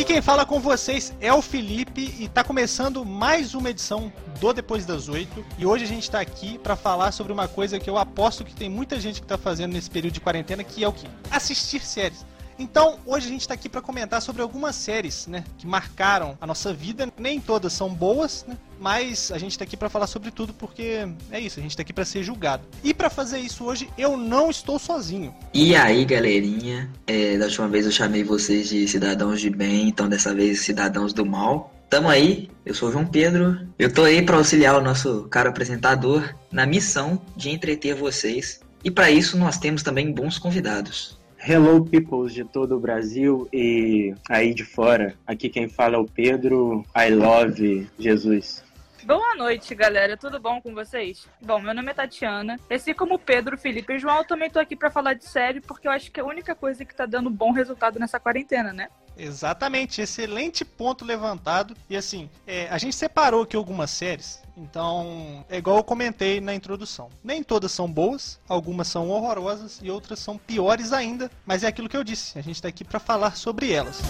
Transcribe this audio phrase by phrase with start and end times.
[0.00, 4.50] Aqui quem fala com vocês é o Felipe e tá começando mais uma edição do
[4.50, 5.44] Depois das Oito.
[5.58, 8.54] E hoje a gente tá aqui para falar sobre uma coisa que eu aposto que
[8.54, 11.06] tem muita gente que tá fazendo nesse período de quarentena, que é o que?
[11.30, 12.24] Assistir séries.
[12.60, 16.46] Então, hoje a gente está aqui para comentar sobre algumas séries, né, que marcaram a
[16.46, 17.10] nossa vida.
[17.18, 21.08] Nem todas são boas, né, mas a gente está aqui para falar sobre tudo porque
[21.32, 22.62] é isso, a gente está aqui para ser julgado.
[22.84, 25.34] E para fazer isso hoje, eu não estou sozinho.
[25.54, 30.06] E aí, galerinha, é, da última vez eu chamei vocês de cidadãos de bem, então
[30.06, 31.72] dessa vez cidadãos do mal.
[31.88, 33.66] Tamo aí, eu sou o João Pedro.
[33.78, 38.60] Eu tô aí para auxiliar o nosso caro apresentador na missão de entreter vocês.
[38.84, 41.19] E para isso nós temos também bons convidados.
[41.42, 45.14] Hello peoples de todo o Brasil e aí de fora.
[45.26, 46.84] Aqui quem fala é o Pedro.
[46.94, 48.62] I love Jesus.
[49.04, 50.16] Boa noite, galera.
[50.16, 51.26] Tudo bom com vocês?
[51.40, 52.58] Bom, meu nome é Tatiana.
[52.70, 55.88] Assim como Pedro, Felipe e João, eu também tô aqui para falar de série, porque
[55.88, 58.88] eu acho que é a única coisa que tá dando bom resultado nessa quarentena, né?
[59.16, 61.74] Exatamente, excelente ponto levantado.
[61.88, 66.54] E assim, é, a gente separou aqui algumas séries então, é igual eu comentei na
[66.54, 67.08] introdução.
[67.24, 71.88] Nem todas são boas, algumas são horrorosas e outras são piores ainda, mas é aquilo
[71.88, 74.00] que eu disse, a gente está aqui para falar sobre elas.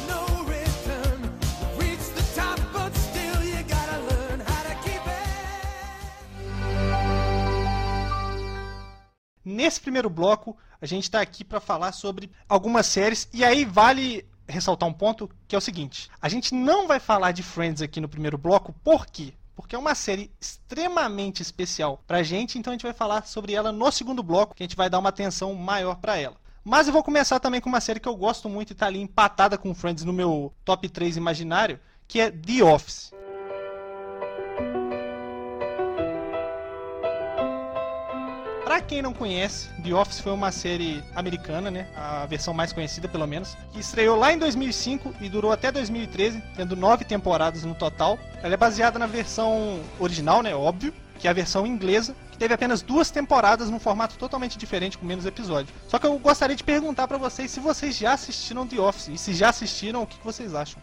[9.44, 14.26] Nesse primeiro bloco, a gente está aqui para falar sobre algumas séries e aí vale
[14.46, 18.00] ressaltar um ponto que é o seguinte: a gente não vai falar de Friends aqui
[18.00, 19.34] no primeiro bloco, por quê?
[19.60, 23.70] porque é uma série extremamente especial pra gente, então a gente vai falar sobre ela
[23.70, 26.36] no segundo bloco, que a gente vai dar uma atenção maior para ela.
[26.64, 29.00] Mas eu vou começar também com uma série que eu gosto muito e tá ali
[29.00, 33.12] empatada com Friends no meu top 3 imaginário, que é The Office.
[38.70, 41.88] Pra quem não conhece, The Office foi uma série americana, né?
[41.96, 46.40] A versão mais conhecida, pelo menos, que estreou lá em 2005 e durou até 2013,
[46.54, 48.16] tendo nove temporadas no total.
[48.40, 50.54] Ela é baseada na versão original, né?
[50.54, 54.96] Óbvio, que é a versão inglesa, que teve apenas duas temporadas num formato totalmente diferente,
[54.96, 55.74] com menos episódios.
[55.88, 59.18] Só que eu gostaria de perguntar para vocês se vocês já assistiram The Office e
[59.18, 60.80] se já assistiram, o que vocês acham?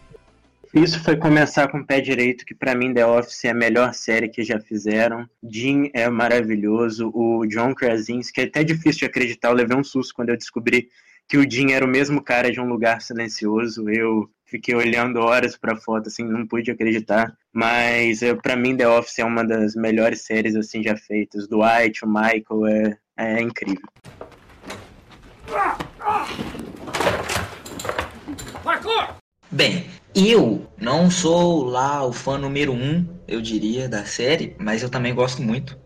[0.74, 3.94] Isso foi começar com o pé direito, que para mim The Office é a melhor
[3.94, 5.28] série que já fizeram.
[5.42, 10.14] Jim é maravilhoso, o John Krasinski é até difícil de acreditar, eu levei um susto
[10.14, 10.88] quando eu descobri
[11.28, 13.88] que o Jim era o mesmo cara de um lugar silencioso.
[13.90, 17.36] Eu fiquei olhando horas para foto, assim, não pude acreditar.
[17.52, 21.46] Mas para mim The Office é uma das melhores séries assim já feitas.
[21.46, 23.88] Dwight, o Michael é, é incrível.
[29.50, 29.86] Bem,
[30.18, 35.14] eu não sou lá o fã número um, eu diria, da série, mas eu também
[35.14, 35.78] gosto muito.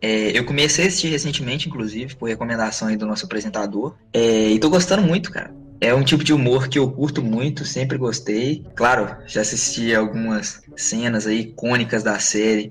[0.00, 3.96] É, eu comecei a assistir recentemente, inclusive, por recomendação aí do nosso apresentador.
[4.12, 5.54] É, e tô gostando muito, cara.
[5.80, 8.64] É um tipo de humor que eu curto muito, sempre gostei.
[8.74, 12.70] Claro, já assisti algumas cenas aí icônicas da série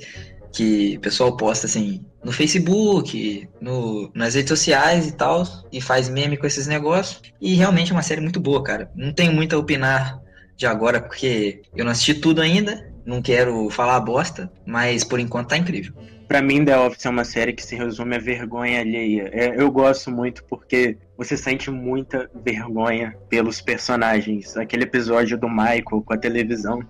[0.54, 6.10] que o pessoal posta assim no Facebook, no, nas redes sociais e tal, e faz
[6.10, 7.22] meme com esses negócios.
[7.42, 8.92] E realmente é uma série muito boa, cara.
[8.96, 10.20] Não tenho muito a opinar
[10.60, 15.48] de agora, porque eu não assisti tudo ainda, não quero falar bosta, mas por enquanto
[15.48, 15.94] tá incrível.
[16.28, 19.30] Para mim, The Office é uma série que se resume a vergonha alheia.
[19.32, 24.58] É, eu gosto muito porque você sente muita vergonha pelos personagens.
[24.58, 26.86] Aquele episódio do Michael com a televisão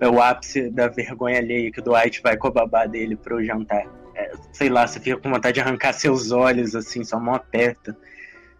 [0.00, 3.44] é o ápice da vergonha alheia que o Dwight vai com a babá dele pro
[3.44, 3.84] jantar.
[4.14, 7.96] É, sei lá, você fica com vontade de arrancar seus olhos, assim, sua mão aperta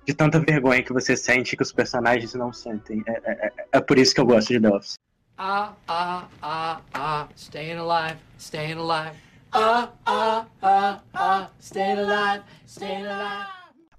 [0.08, 3.02] de tanta vergonha que você sente que os personagens não sentem.
[3.06, 4.94] É, é, é, é por isso que eu gosto de The Office.
[5.36, 9.14] Ah, ah, ah, ah, staying alive, staying alive.
[9.52, 13.48] Ah, ah, ah, ah, staying alive, staying alive.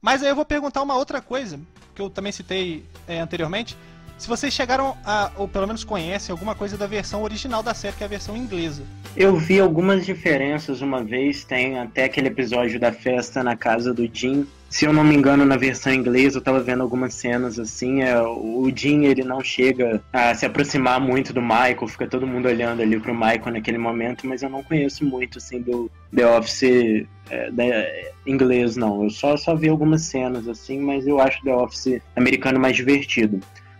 [0.01, 1.59] Mas aí eu vou perguntar uma outra coisa,
[1.93, 3.77] que eu também citei é, anteriormente.
[4.19, 7.95] Se vocês chegaram a, ou pelo menos conhecem, alguma coisa da versão original da série,
[7.95, 8.83] que é a versão inglesa.
[9.15, 14.07] Eu vi algumas diferenças uma vez, tem até aquele episódio da festa na casa do
[14.13, 18.03] Jim, se eu não me engano, na versão inglesa, eu tava vendo algumas cenas assim,
[18.03, 22.47] é, o Jim, ele não chega a se aproximar muito do Michael, fica todo mundo
[22.47, 27.07] olhando ali pro Michael naquele momento, mas eu não conheço muito, assim, do The Office
[27.31, 29.03] é, da, é, inglês, não.
[29.03, 33.39] Eu só, só vi algumas cenas, assim, mas eu acho The Office americano mais divertido.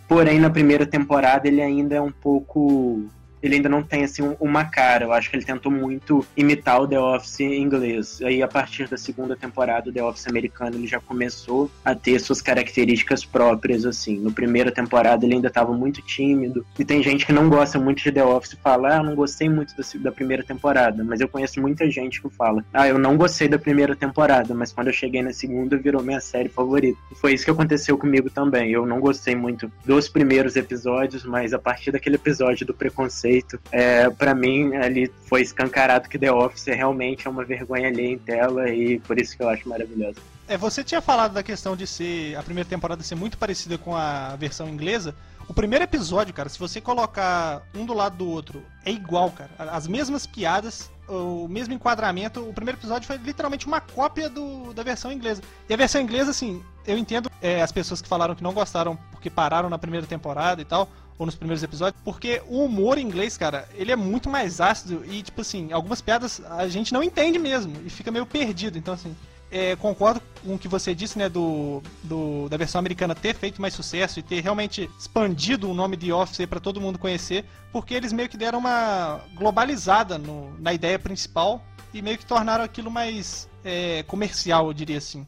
[0.10, 3.04] Porém, na primeira temporada, ele ainda é um pouco
[3.42, 5.06] ele ainda não tem assim uma cara.
[5.06, 8.22] Eu acho que ele tentou muito imitar o The Office inglês.
[8.22, 12.20] Aí a partir da segunda temporada do The Office americano ele já começou a ter
[12.20, 14.18] suas características próprias assim.
[14.18, 16.66] No primeira temporada ele ainda estava muito tímido.
[16.78, 19.50] E tem gente que não gosta muito de The Office e fala: "Ah, não gostei
[19.50, 23.18] muito da, da primeira temporada", mas eu conheço muita gente que fala: "Ah, eu não
[23.18, 27.00] gostei da primeira temporada, mas quando eu cheguei na segunda virou minha série favorita".
[27.12, 28.72] E foi isso que aconteceu comigo também.
[28.72, 33.29] Eu não gostei muito dos primeiros episódios, mas a partir daquele episódio do preconceito,
[33.72, 38.18] é, para mim ali foi escancarado que The Office realmente é uma vergonha alheia em
[38.18, 40.18] tela e por isso que eu acho maravilhosa.
[40.48, 43.96] É, você tinha falado da questão de ser a primeira temporada ser muito parecida com
[43.96, 45.14] a versão inglesa.
[45.48, 49.50] O primeiro episódio, cara, se você colocar um do lado do outro, é igual, cara.
[49.58, 52.48] As mesmas piadas, o mesmo enquadramento.
[52.48, 55.42] O primeiro episódio foi literalmente uma cópia do, da versão inglesa.
[55.68, 58.96] E a versão inglesa, assim, eu entendo é, as pessoas que falaram que não gostaram
[59.12, 60.88] porque pararam na primeira temporada e tal,
[61.20, 65.04] ou nos primeiros episódios, porque o humor em inglês, cara, ele é muito mais ácido
[65.06, 68.78] e, tipo assim, algumas piadas a gente não entende mesmo e fica meio perdido.
[68.78, 69.14] Então, assim,
[69.52, 73.62] é, concordo com o que você disse, né, do, do, da versão americana ter feito
[73.62, 77.44] mais sucesso e ter realmente expandido o nome de Office para todo mundo conhecer,
[77.74, 81.62] porque eles meio que deram uma globalizada no, na ideia principal
[81.94, 85.28] e meio que tornaram aquilo mais é, comercial, eu diria assim.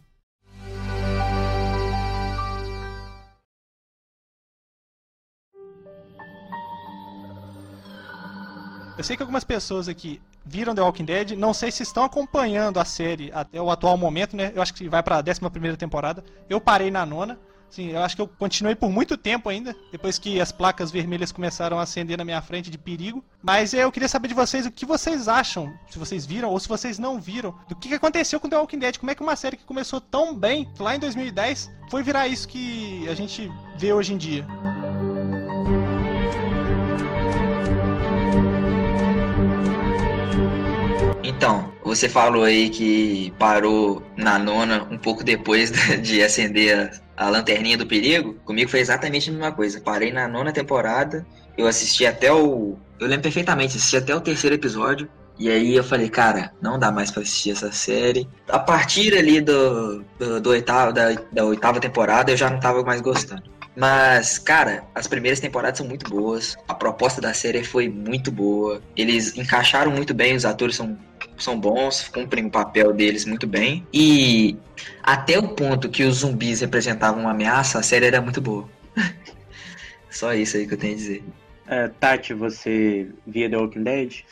[9.01, 12.79] Eu sei que algumas pessoas aqui viram The Walking Dead, não sei se estão acompanhando
[12.79, 14.51] a série até o atual momento, né?
[14.53, 16.23] Eu acho que vai para a 11 primeira temporada.
[16.47, 17.39] Eu parei na nona.
[17.67, 21.31] Sim, eu acho que eu continuei por muito tempo ainda, depois que as placas vermelhas
[21.31, 23.25] começaram a acender na minha frente de perigo.
[23.41, 26.69] Mas eu queria saber de vocês o que vocês acham, se vocês viram ou se
[26.69, 28.99] vocês não viram, do que aconteceu com The Walking Dead.
[28.99, 32.47] Como é que uma série que começou tão bem lá em 2010 foi virar isso
[32.47, 34.45] que a gente vê hoje em dia?
[41.31, 45.71] Então, você falou aí que parou na nona um pouco depois
[46.03, 48.35] de acender a, a lanterninha do perigo.
[48.45, 49.79] Comigo foi exatamente a mesma coisa.
[49.79, 51.25] Parei na nona temporada,
[51.57, 52.77] eu assisti até o.
[52.99, 55.09] Eu lembro perfeitamente, assisti até o terceiro episódio.
[55.39, 58.27] E aí eu falei, cara, não dá mais pra assistir essa série.
[58.49, 62.83] A partir ali do, do, do oitavo, da, da oitava temporada eu já não tava
[62.83, 63.43] mais gostando.
[63.75, 66.57] Mas, cara, as primeiras temporadas são muito boas.
[66.67, 68.81] A proposta da série foi muito boa.
[68.95, 70.97] Eles encaixaram muito bem, os atores são,
[71.43, 73.85] são bons, cumprem o papel deles muito bem.
[73.93, 74.57] E
[75.03, 78.69] até o ponto que os zumbis representavam uma ameaça, a série era muito boa.
[80.09, 81.23] Só isso aí que eu tenho a dizer.
[81.67, 84.23] É, Tati, você via The Walking Dead?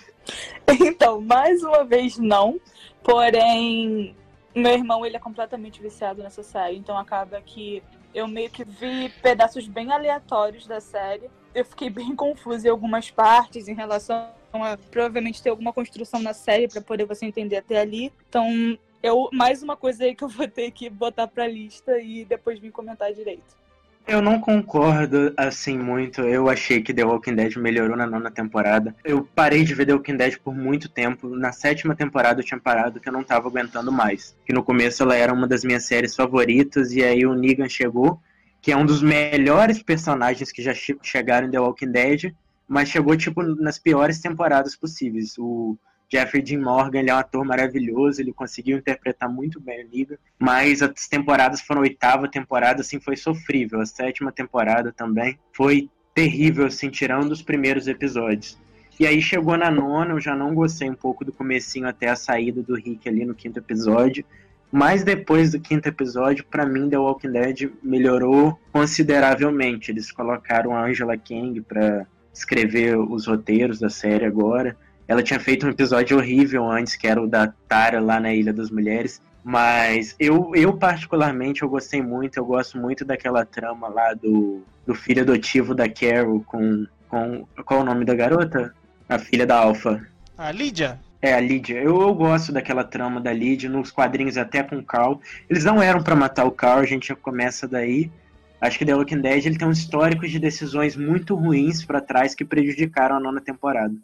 [0.81, 2.59] Então, mais uma vez não.
[3.03, 4.15] Porém,
[4.53, 7.81] meu irmão ele é completamente viciado nessa série, então acaba que
[8.13, 11.29] eu meio que vi pedaços bem aleatórios da série.
[11.55, 16.33] Eu fiquei bem confusa em algumas partes em relação a provavelmente ter alguma construção na
[16.33, 18.11] série para poder você entender até ali.
[18.27, 22.25] Então, eu mais uma coisa aí que eu vou ter que botar pra lista e
[22.25, 23.59] depois vir comentar direito.
[24.07, 26.21] Eu não concordo assim muito.
[26.21, 28.95] Eu achei que The Walking Dead melhorou na nona temporada.
[29.05, 31.29] Eu parei de ver The Walking Dead por muito tempo.
[31.29, 34.35] Na sétima temporada eu tinha parado que eu não tava aguentando mais.
[34.45, 38.19] Que no começo ela era uma das minhas séries favoritas e aí o Negan chegou,
[38.63, 42.33] que é um dos melhores personagens que já chegaram em The Walking Dead,
[42.69, 45.35] mas chegou tipo nas piores temporadas possíveis.
[45.39, 45.75] O
[46.07, 50.17] Jeffrey Dean Morgan, ele é um ator maravilhoso, ele conseguiu interpretar muito bem o Negan,
[50.37, 53.81] mas as temporadas foram oitava temporada, assim, foi sofrível.
[53.81, 58.57] A sétima temporada também foi terrível, assim, tirando os primeiros episódios.
[58.99, 62.15] E aí chegou na nona, eu já não gostei um pouco do comecinho até a
[62.15, 64.25] saída do Rick ali no quinto episódio.
[64.71, 69.89] Mas depois do quinto episódio, para mim, The Walking Dead melhorou consideravelmente.
[69.89, 74.75] Eles colocaram a Angela Kang para escrever os roteiros da série agora.
[75.07, 78.53] Ela tinha feito um episódio horrível antes, que era o da Tara lá na Ilha
[78.53, 79.21] das Mulheres.
[79.43, 82.37] Mas eu, eu particularmente, eu gostei muito.
[82.37, 87.45] Eu gosto muito daquela trama lá do, do filho adotivo da Carol com, com...
[87.65, 88.73] Qual é o nome da garota?
[89.07, 90.05] A filha da Alpha.
[90.37, 90.99] A Lídia?
[91.21, 91.79] É, a Lídia.
[91.79, 95.19] Eu, eu gosto daquela trama da Lídia, nos quadrinhos até com o Carl.
[95.49, 98.11] Eles não eram para matar o Carl, a gente já começa daí.
[98.61, 102.35] Acho que The Walking Dead ele tem um histórico de decisões muito ruins para trás
[102.35, 103.95] que prejudicaram a nona temporada.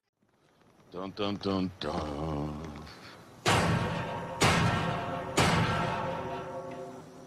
[0.91, 2.53] Dun, dun, dun, dun.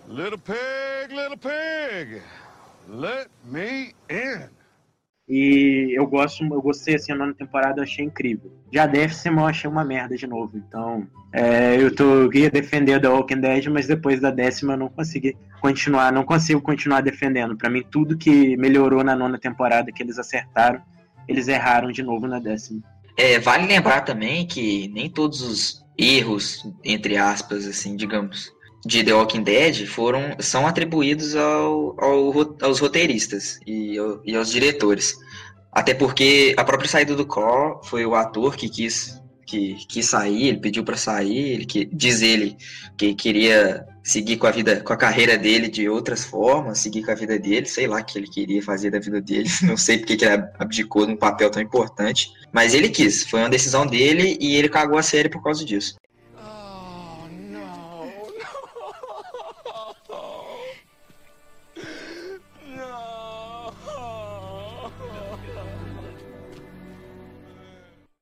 [0.08, 2.22] Little pig, little pig,
[2.88, 4.57] let me in.
[5.28, 8.50] E eu gosto, eu gostei assim, a nona temporada, achei incrível.
[8.72, 10.56] Já ser mal, achei uma merda de novo.
[10.56, 14.88] Então, é, eu tô, ia defender The Walking Dead, mas depois da décima eu não
[14.88, 17.56] consegui continuar, não consigo continuar defendendo.
[17.56, 20.80] Para mim, tudo que melhorou na nona temporada que eles acertaram
[21.28, 22.82] eles erraram de novo na décima.
[23.16, 28.50] É, vale lembrar também que nem todos os erros, entre aspas, assim, digamos,
[28.88, 34.50] de The Walking Dead foram, são atribuídos ao, ao aos roteiristas e, ao, e, aos
[34.50, 35.14] diretores.
[35.70, 40.48] Até porque a própria saída do Cor foi o ator que quis, que quis sair,
[40.48, 42.56] ele pediu para sair, ele que, diz ele
[42.96, 47.10] que queria seguir com a vida, com a carreira dele de outras formas, seguir com
[47.10, 49.98] a vida dele, sei lá o que ele queria fazer da vida dele, não sei
[49.98, 53.86] porque que ele abdicou de um papel tão importante, mas ele quis, foi uma decisão
[53.86, 55.96] dele e ele cagou a série por causa disso.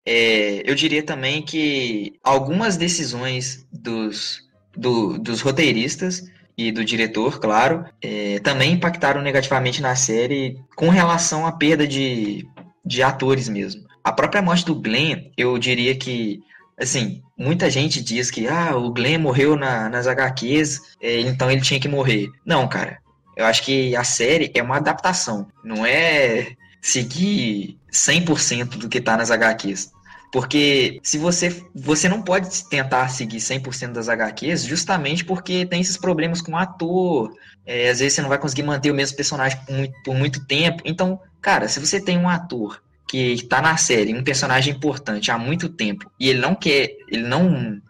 [0.07, 4.41] É, eu diria também que algumas decisões dos,
[4.77, 11.45] do, dos roteiristas e do diretor, claro, é, também impactaram negativamente na série com relação
[11.45, 12.47] à perda de,
[12.85, 13.85] de atores mesmo.
[14.03, 16.41] A própria morte do Glenn, eu diria que,
[16.79, 21.61] assim, muita gente diz que ah, o Glenn morreu na, nas HQs, é, então ele
[21.61, 22.29] tinha que morrer.
[22.45, 22.99] Não, cara.
[23.37, 29.15] Eu acho que a série é uma adaptação, não é seguir 100% do que tá
[29.15, 29.91] nas HQs.
[30.33, 35.97] Porque se você você não pode tentar seguir 100% das HQs justamente porque tem esses
[35.97, 37.33] problemas com o ator.
[37.65, 40.47] É, às vezes você não vai conseguir manter o mesmo personagem por muito, por muito
[40.47, 40.83] tempo.
[40.85, 45.39] Então, cara, se você tem um ator que está na série, um personagem importante há
[45.39, 47.81] muito tempo, e ele não quer, ele não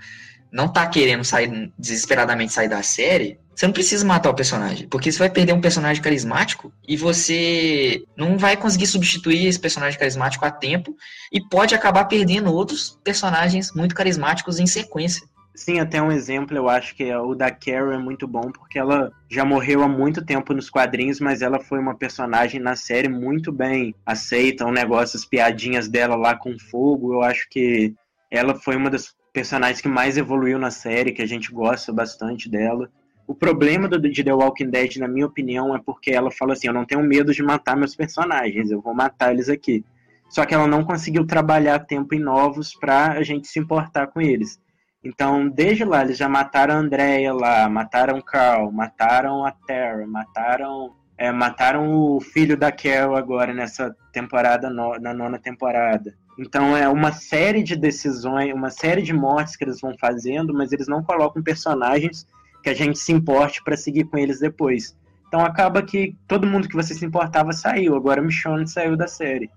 [0.52, 5.10] não tá querendo sair desesperadamente sair da série, você não precisa matar o personagem, porque
[5.10, 10.44] você vai perder um personagem carismático e você não vai conseguir substituir esse personagem carismático
[10.44, 10.94] a tempo
[11.32, 15.26] e pode acabar perdendo outros personagens muito carismáticos em sequência.
[15.54, 19.10] Sim, até um exemplo, eu acho que o da Carol é muito bom, porque ela
[19.30, 23.50] já morreu há muito tempo nos quadrinhos, mas ela foi uma personagem na série muito
[23.50, 27.94] bem aceita, um negócio, as piadinhas dela lá com fogo, eu acho que
[28.30, 32.50] ela foi uma das personagens que mais evoluiu na série, que a gente gosta bastante
[32.50, 32.90] dela.
[33.26, 36.68] O problema do, de The Walking Dead, na minha opinião, é porque ela fala assim:
[36.68, 39.84] eu não tenho medo de matar meus personagens, eu vou matar eles aqui.
[40.28, 44.20] Só que ela não conseguiu trabalhar tempo em novos para a gente se importar com
[44.20, 44.60] eles.
[45.04, 50.92] Então, desde lá, eles já mataram a Andrea lá, mataram Carl, mataram a Tara, mataram,
[51.16, 56.14] é, mataram o filho da Carol agora nessa temporada, no, na nona temporada.
[56.38, 60.72] Então é uma série de decisões, uma série de mortes que eles vão fazendo, mas
[60.72, 62.26] eles não colocam personagens
[62.66, 64.96] que a gente se importe para seguir com eles depois.
[65.28, 67.94] Então acaba que todo mundo que você se importava saiu.
[67.94, 69.48] Agora Michonne saiu da série.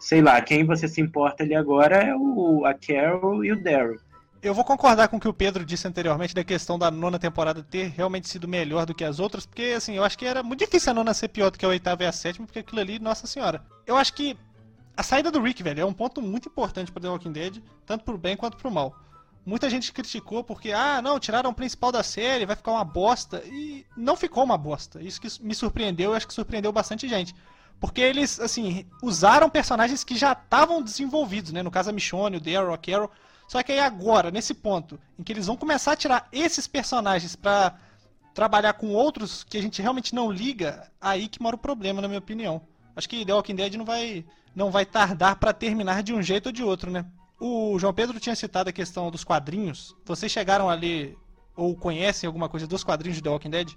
[0.00, 4.00] Sei lá, quem você se importa ali agora é o, a Carol e o Daryl.
[4.42, 7.62] Eu vou concordar com o que o Pedro disse anteriormente da questão da nona temporada
[7.62, 10.58] ter realmente sido melhor do que as outras, porque assim, eu acho que era muito
[10.58, 12.98] difícil a nona ser pior do que a oitava e a sétima, porque aquilo ali,
[12.98, 13.62] nossa senhora.
[13.86, 14.36] Eu acho que
[14.96, 18.04] a saída do Rick, velho, é um ponto muito importante para The Walking Dead, tanto
[18.04, 18.96] pro bem quanto pro mal.
[19.48, 23.42] Muita gente criticou porque, ah, não, tiraram o principal da série, vai ficar uma bosta.
[23.46, 25.02] E não ficou uma bosta.
[25.02, 27.34] Isso que me surpreendeu e acho que surpreendeu bastante gente.
[27.80, 31.62] Porque eles, assim, usaram personagens que já estavam desenvolvidos, né?
[31.62, 33.10] No caso a Michonne, o Daryl, a Carol.
[33.48, 37.34] Só que aí agora, nesse ponto, em que eles vão começar a tirar esses personagens
[37.34, 37.74] pra
[38.34, 42.08] trabalhar com outros que a gente realmente não liga, aí que mora o problema, na
[42.08, 42.60] minha opinião.
[42.94, 46.48] Acho que The Walking Dead não vai, não vai tardar para terminar de um jeito
[46.48, 47.06] ou de outro, né?
[47.40, 49.94] O João Pedro tinha citado a questão dos quadrinhos.
[50.04, 51.16] Vocês chegaram a ler
[51.56, 53.70] ou conhecem alguma coisa dos quadrinhos de The Walking Dead?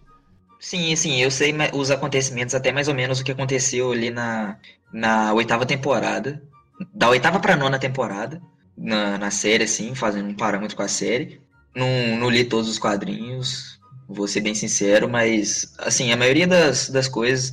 [0.59, 4.57] Sim, sim, eu sei os acontecimentos, até mais ou menos o que aconteceu ali na,
[4.93, 6.41] na oitava temporada.
[6.93, 8.41] Da oitava pra nona temporada,
[8.77, 11.41] na, na série, assim, fazendo um parâmetro com a série.
[11.75, 11.87] Não,
[12.19, 17.07] não li todos os quadrinhos, vou ser bem sincero, mas, assim, a maioria das, das
[17.07, 17.51] coisas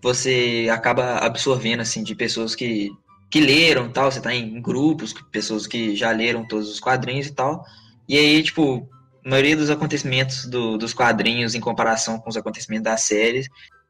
[0.00, 2.90] você acaba absorvendo, assim, de pessoas que
[3.30, 7.34] que leram tal, você tá em grupos, pessoas que já leram todos os quadrinhos e
[7.34, 7.64] tal.
[8.08, 8.88] E aí, tipo,
[9.24, 13.46] a maioria dos acontecimentos do, dos quadrinhos em comparação com os acontecimentos da série,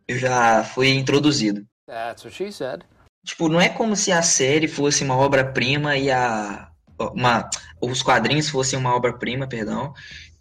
[0.07, 1.65] eu já fui introduzido.
[1.87, 2.83] That's what she said.
[3.25, 7.49] Tipo, não é como se a série fosse uma obra-prima e a uma
[7.81, 9.93] os quadrinhos fossem uma obra-prima, perdão,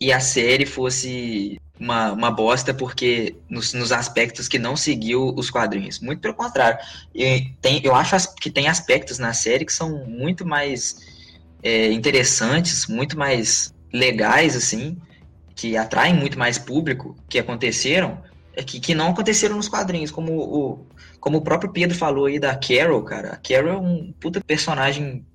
[0.02, 5.50] e a série fosse uma, uma bosta porque nos, nos, aspectos que não seguiu os
[5.50, 6.00] quadrinhos.
[6.00, 6.80] Muito pelo contrário.
[7.14, 10.98] E tem, eu acho que tem aspectos na série que são muito mais
[11.62, 14.98] é, interessantes, muito mais legais, assim,
[15.56, 18.22] que atraem muito mais público, que aconteceram,
[18.54, 20.88] é que, que não aconteceram nos quadrinhos, como o,
[21.20, 23.34] como o próprio Pedro falou aí da Carol, cara.
[23.34, 25.26] A Carol é um puta personagem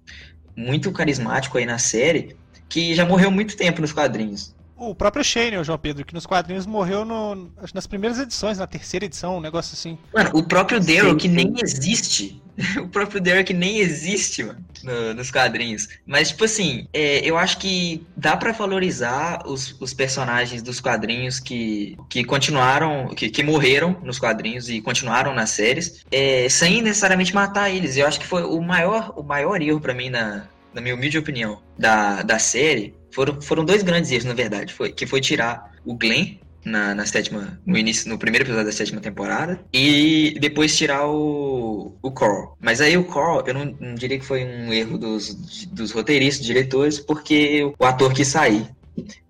[0.56, 2.36] muito carismático aí na série,
[2.68, 4.54] que já morreu muito tempo nos quadrinhos.
[4.82, 8.66] O próprio Shane, o João Pedro, que nos quadrinhos morreu no, nas primeiras edições, na
[8.66, 9.96] terceira edição, um negócio assim.
[10.12, 12.42] Mano, o próprio Daryl, que nem existe.
[12.82, 15.88] o próprio Daryl que nem existe, mano, no, nos quadrinhos.
[16.04, 21.38] Mas, tipo assim, é, eu acho que dá para valorizar os, os, personagens dos quadrinhos
[21.38, 27.32] que, que continuaram, que, que morreram nos quadrinhos e continuaram nas séries, é, sem necessariamente
[27.32, 27.96] matar eles.
[27.96, 31.18] Eu acho que foi o maior, o maior erro para mim, na, na minha humilde
[31.18, 33.00] opinião, da, da série.
[33.12, 34.72] Foram, foram dois grandes erros, na verdade.
[34.72, 38.72] Foi, que foi tirar o Glenn na, na sétima, no início, no primeiro episódio da
[38.72, 42.56] sétima temporada, e depois tirar o, o Carl.
[42.60, 45.34] Mas aí o Carl, eu não, não diria que foi um erro dos,
[45.66, 48.66] dos roteiristas, diretores, porque o ator quis sair.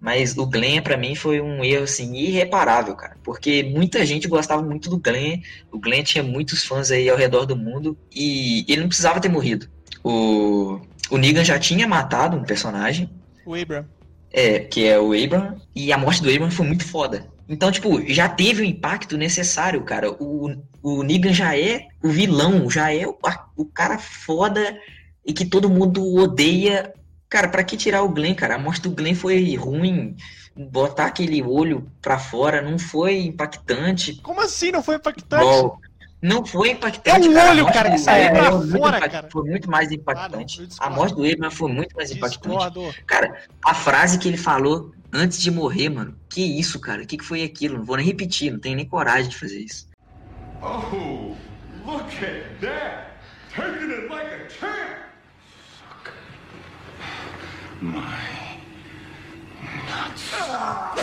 [0.00, 3.16] Mas o Glenn, para mim, foi um erro, assim, irreparável, cara.
[3.22, 5.40] Porque muita gente gostava muito do Glenn.
[5.70, 7.96] O Glenn tinha muitos fãs aí ao redor do mundo.
[8.12, 9.68] E ele não precisava ter morrido.
[10.02, 13.08] O, o Negan já tinha matado um personagem.
[13.44, 13.86] O Abraham.
[14.32, 17.30] É, que é o Abraham, e a morte do Abraham foi muito foda.
[17.48, 20.10] Então, tipo, já teve o impacto necessário, cara.
[20.10, 23.16] O, o Negan já é o vilão, já é o,
[23.56, 24.78] o cara foda
[25.24, 26.94] e que todo mundo odeia.
[27.28, 28.54] Cara, para que tirar o Glenn, cara?
[28.54, 30.16] A morte do Glenn foi ruim.
[30.54, 34.14] Botar aquele olho pra fora não foi impactante.
[34.16, 35.44] Como assim não foi impactante?
[35.44, 35.78] Bom,
[36.22, 37.26] não foi impactante.
[37.26, 39.28] É um olho, cara, que saiu pra fora, cara.
[39.28, 40.68] Foi muito mais impactante.
[40.78, 43.02] Ah, não, a morte do Abraham foi muito mais impactante.
[43.04, 46.16] Cara, a frase que ele falou antes de morrer, mano.
[46.28, 47.02] Que isso, cara?
[47.02, 47.78] O que, que foi aquilo?
[47.78, 49.88] Não vou nem repetir, não tenho nem coragem de fazer isso.
[50.62, 51.34] Oh,
[51.84, 53.08] look at that!
[53.52, 55.02] Taking it like a champ!
[55.80, 56.12] Fuck.
[57.80, 58.60] My
[59.88, 60.30] nuts.
[60.34, 60.94] Ah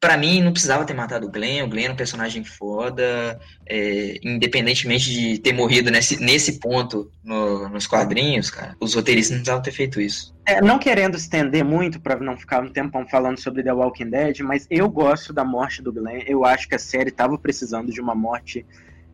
[0.00, 1.62] para mim, não precisava ter matado o Glenn.
[1.62, 3.38] O Glenn é um personagem foda.
[3.66, 9.42] É, independentemente de ter morrido nesse, nesse ponto no, nos quadrinhos, cara, os roteiristas não
[9.42, 10.34] precisavam ter feito isso.
[10.46, 14.40] É, não querendo estender muito para não ficar um tempão falando sobre The Walking Dead,
[14.40, 16.22] mas eu gosto da morte do Glenn.
[16.26, 18.64] Eu acho que a série estava precisando de uma morte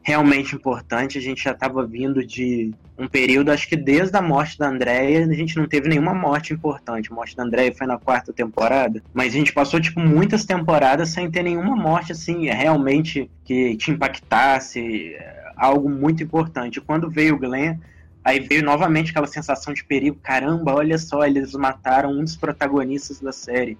[0.06, 1.18] realmente importante.
[1.18, 5.26] A gente já estava vindo de um período, acho que desde a morte da Andrea,
[5.26, 7.10] a gente não teve nenhuma morte importante.
[7.10, 11.08] A morte da Andrea foi na quarta temporada, mas a gente passou tipo muitas temporadas
[11.08, 16.80] sem ter nenhuma morte assim realmente que te impactasse, é, algo muito importante.
[16.80, 17.76] Quando veio o Glenn,
[18.22, 20.20] aí veio novamente aquela sensação de perigo.
[20.22, 23.76] Caramba, olha só, eles mataram um dos protagonistas da série.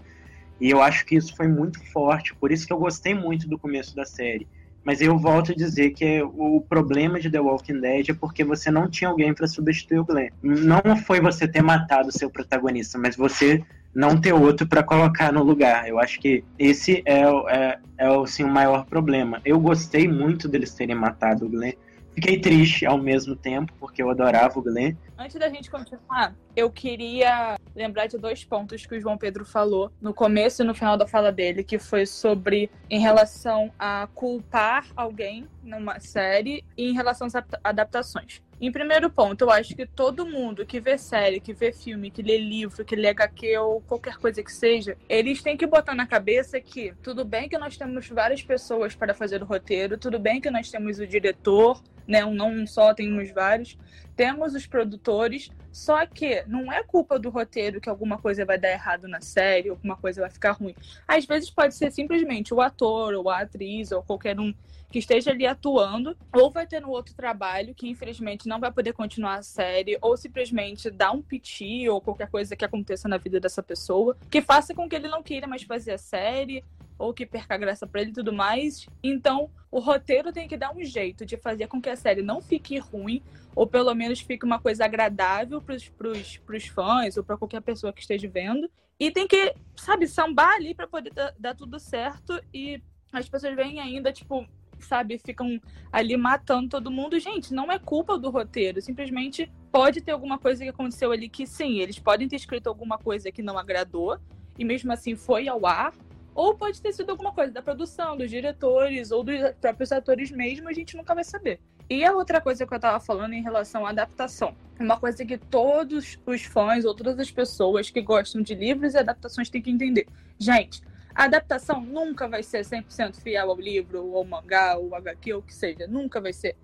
[0.61, 3.57] E eu acho que isso foi muito forte, por isso que eu gostei muito do
[3.57, 4.49] começo da série
[4.87, 8.71] mas eu volto a dizer que o problema de The Walking Dead é porque você
[8.71, 10.29] não tinha alguém para substituir o Glenn.
[10.41, 15.33] Não foi você ter matado o seu protagonista, mas você não ter outro para colocar
[15.33, 15.89] no lugar.
[15.89, 19.41] Eu acho que esse é, é, é assim, o maior problema.
[19.45, 21.73] Eu gostei muito deles terem matado o Glenn,
[22.17, 24.95] Fiquei triste ao mesmo tempo, porque eu adorava o Glenn.
[25.19, 29.93] Antes da gente continuar, eu queria lembrar de dois pontos que o João Pedro falou
[30.01, 34.87] no começo e no final da fala dele, que foi sobre em relação a culpar
[34.97, 38.41] alguém numa série e em relação às adaptações.
[38.59, 42.23] Em primeiro ponto, eu acho que todo mundo que vê série, que vê filme, que
[42.23, 46.07] lê livro, que lê HQ ou qualquer coisa que seja, eles têm que botar na
[46.07, 50.41] cabeça que tudo bem que nós temos várias pessoas para fazer o roteiro, tudo bem
[50.41, 52.25] que nós temos o diretor, né?
[52.25, 53.79] Não só, temos vários.
[54.15, 58.71] Temos os produtores, só que não é culpa do roteiro que alguma coisa vai dar
[58.71, 60.75] errado na série, alguma coisa vai ficar ruim.
[61.07, 64.55] Às vezes pode ser simplesmente o ator, ou a atriz, ou qualquer um
[64.91, 68.95] que esteja ali atuando, ou vai ter no outro trabalho que infelizmente não vai poder
[68.95, 73.39] continuar a série, ou simplesmente dar um piti ou qualquer coisa que aconteça na vida
[73.39, 76.65] dessa pessoa, que faça com que ele não queira mais fazer a série,
[76.99, 78.87] ou que perca a graça para ele e tudo mais.
[79.03, 82.41] Então, o roteiro tem que dar um jeito de fazer com que a série não
[82.41, 83.23] fique ruim,
[83.55, 88.01] ou pelo menos fique uma coisa agradável para os fãs ou para qualquer pessoa que
[88.01, 88.71] esteja vendo.
[88.99, 92.83] E tem que, sabe, sambar ali para poder dar, dar tudo certo e
[93.13, 94.47] as pessoas vêm ainda, tipo,
[94.81, 95.61] sabe, ficam
[95.93, 97.19] ali matando todo mundo.
[97.19, 101.47] Gente, não é culpa do roteiro, simplesmente pode ter alguma coisa que aconteceu ali que
[101.47, 104.19] sim, eles podem ter escrito alguma coisa que não agradou
[104.59, 105.93] e mesmo assim foi ao ar,
[106.37, 110.69] ou pode ter sido alguma coisa da produção, dos diretores ou dos próprios atores mesmo,
[110.69, 111.59] a gente nunca vai saber.
[111.89, 114.55] E a outra coisa que eu tava falando em relação à adaptação.
[114.79, 118.99] Uma coisa que todos os fãs ou todas as pessoas que gostam de livros e
[118.99, 120.07] adaptações têm que entender.
[120.39, 120.83] Gente,
[121.15, 125.41] a adaptação nunca vai ser 100% fiel ao livro, ou ao mangá, ou HQ, ou
[125.41, 125.87] o que seja.
[125.87, 126.55] Nunca vai ser.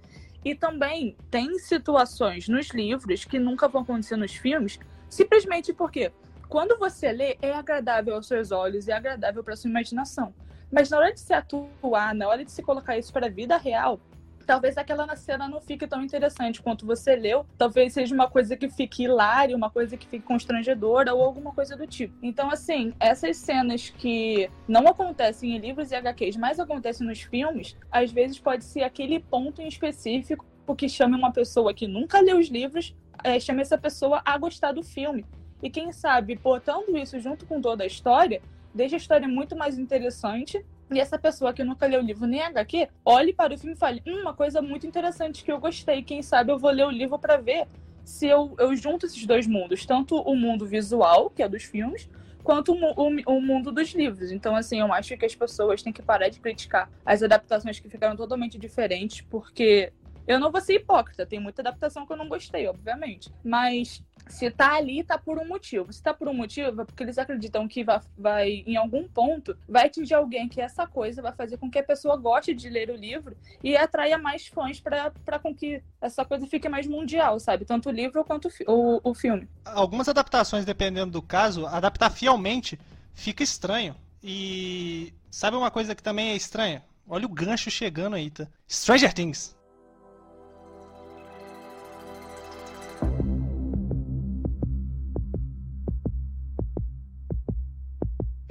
[0.44, 6.12] E também tem situações nos livros que nunca vão acontecer nos filmes, simplesmente porque
[6.52, 10.34] quando você lê, é agradável aos seus olhos, é agradável para sua imaginação.
[10.70, 13.56] Mas na hora de se atuar, na hora de se colocar isso para a vida
[13.56, 13.98] real,
[14.46, 17.46] talvez aquela cena não fique tão interessante quanto você leu.
[17.56, 21.74] Talvez seja uma coisa que fique hilária, uma coisa que fique constrangedora ou alguma coisa
[21.74, 22.14] do tipo.
[22.22, 27.78] Então, assim, essas cenas que não acontecem em livros e HQs, mas acontecem nos filmes,
[27.90, 30.44] às vezes pode ser aquele ponto em específico
[30.76, 34.72] que chame uma pessoa que nunca leu os livros, é, chame essa pessoa a gostar
[34.72, 35.24] do filme.
[35.62, 38.42] E quem sabe, botando isso junto com toda a história,
[38.74, 42.42] deixa a história muito mais interessante e essa pessoa que nunca leu o livro nem
[42.42, 46.02] HQ, olhe para o filme e fale: hum, uma coisa muito interessante que eu gostei.
[46.02, 47.66] Quem sabe eu vou ler o livro para ver
[48.04, 52.10] se eu, eu junto esses dois mundos, tanto o mundo visual, que é dos filmes,
[52.42, 54.32] quanto o, o, o, mundo dos livros.
[54.32, 57.88] Então, assim, eu acho que as pessoas têm que parar de criticar as adaptações que
[57.88, 59.92] ficaram totalmente diferentes, porque
[60.26, 63.32] eu não vou ser hipócrita, tem muita adaptação que eu não gostei, obviamente.
[63.44, 65.92] Mas se tá ali, tá por um motivo.
[65.92, 69.56] Se tá por um motivo, é porque eles acreditam que vai, vai, em algum ponto,
[69.68, 72.90] vai atingir alguém que essa coisa vai fazer com que a pessoa goste de ler
[72.90, 77.64] o livro e atraia mais fãs para com que essa coisa fique mais mundial, sabe?
[77.64, 79.48] Tanto o livro quanto o, o filme.
[79.64, 82.78] Algumas adaptações, dependendo do caso, adaptar fielmente
[83.14, 83.94] fica estranho.
[84.22, 86.82] E sabe uma coisa que também é estranha?
[87.08, 88.46] Olha o gancho chegando aí, tá?
[88.68, 89.54] Stranger Things.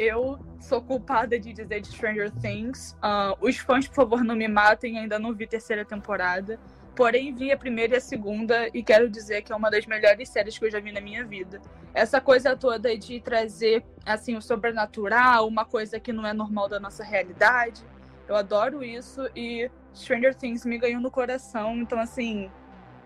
[0.02, 2.98] Eu sou culpada de dizer de Stranger Things.
[3.04, 6.60] Uh, os fãs, por favor, não me matem, ainda não vi terceira temporada.
[6.96, 10.28] Porém, vi a primeira e a segunda e quero dizer que é uma das melhores
[10.28, 11.62] séries que eu já vi na minha vida.
[11.94, 16.80] Essa coisa toda de trazer assim o sobrenatural, uma coisa que não é normal da
[16.80, 17.86] nossa realidade.
[18.28, 21.78] Eu adoro isso e Stranger Things me ganhou no coração.
[21.78, 22.50] Então, assim,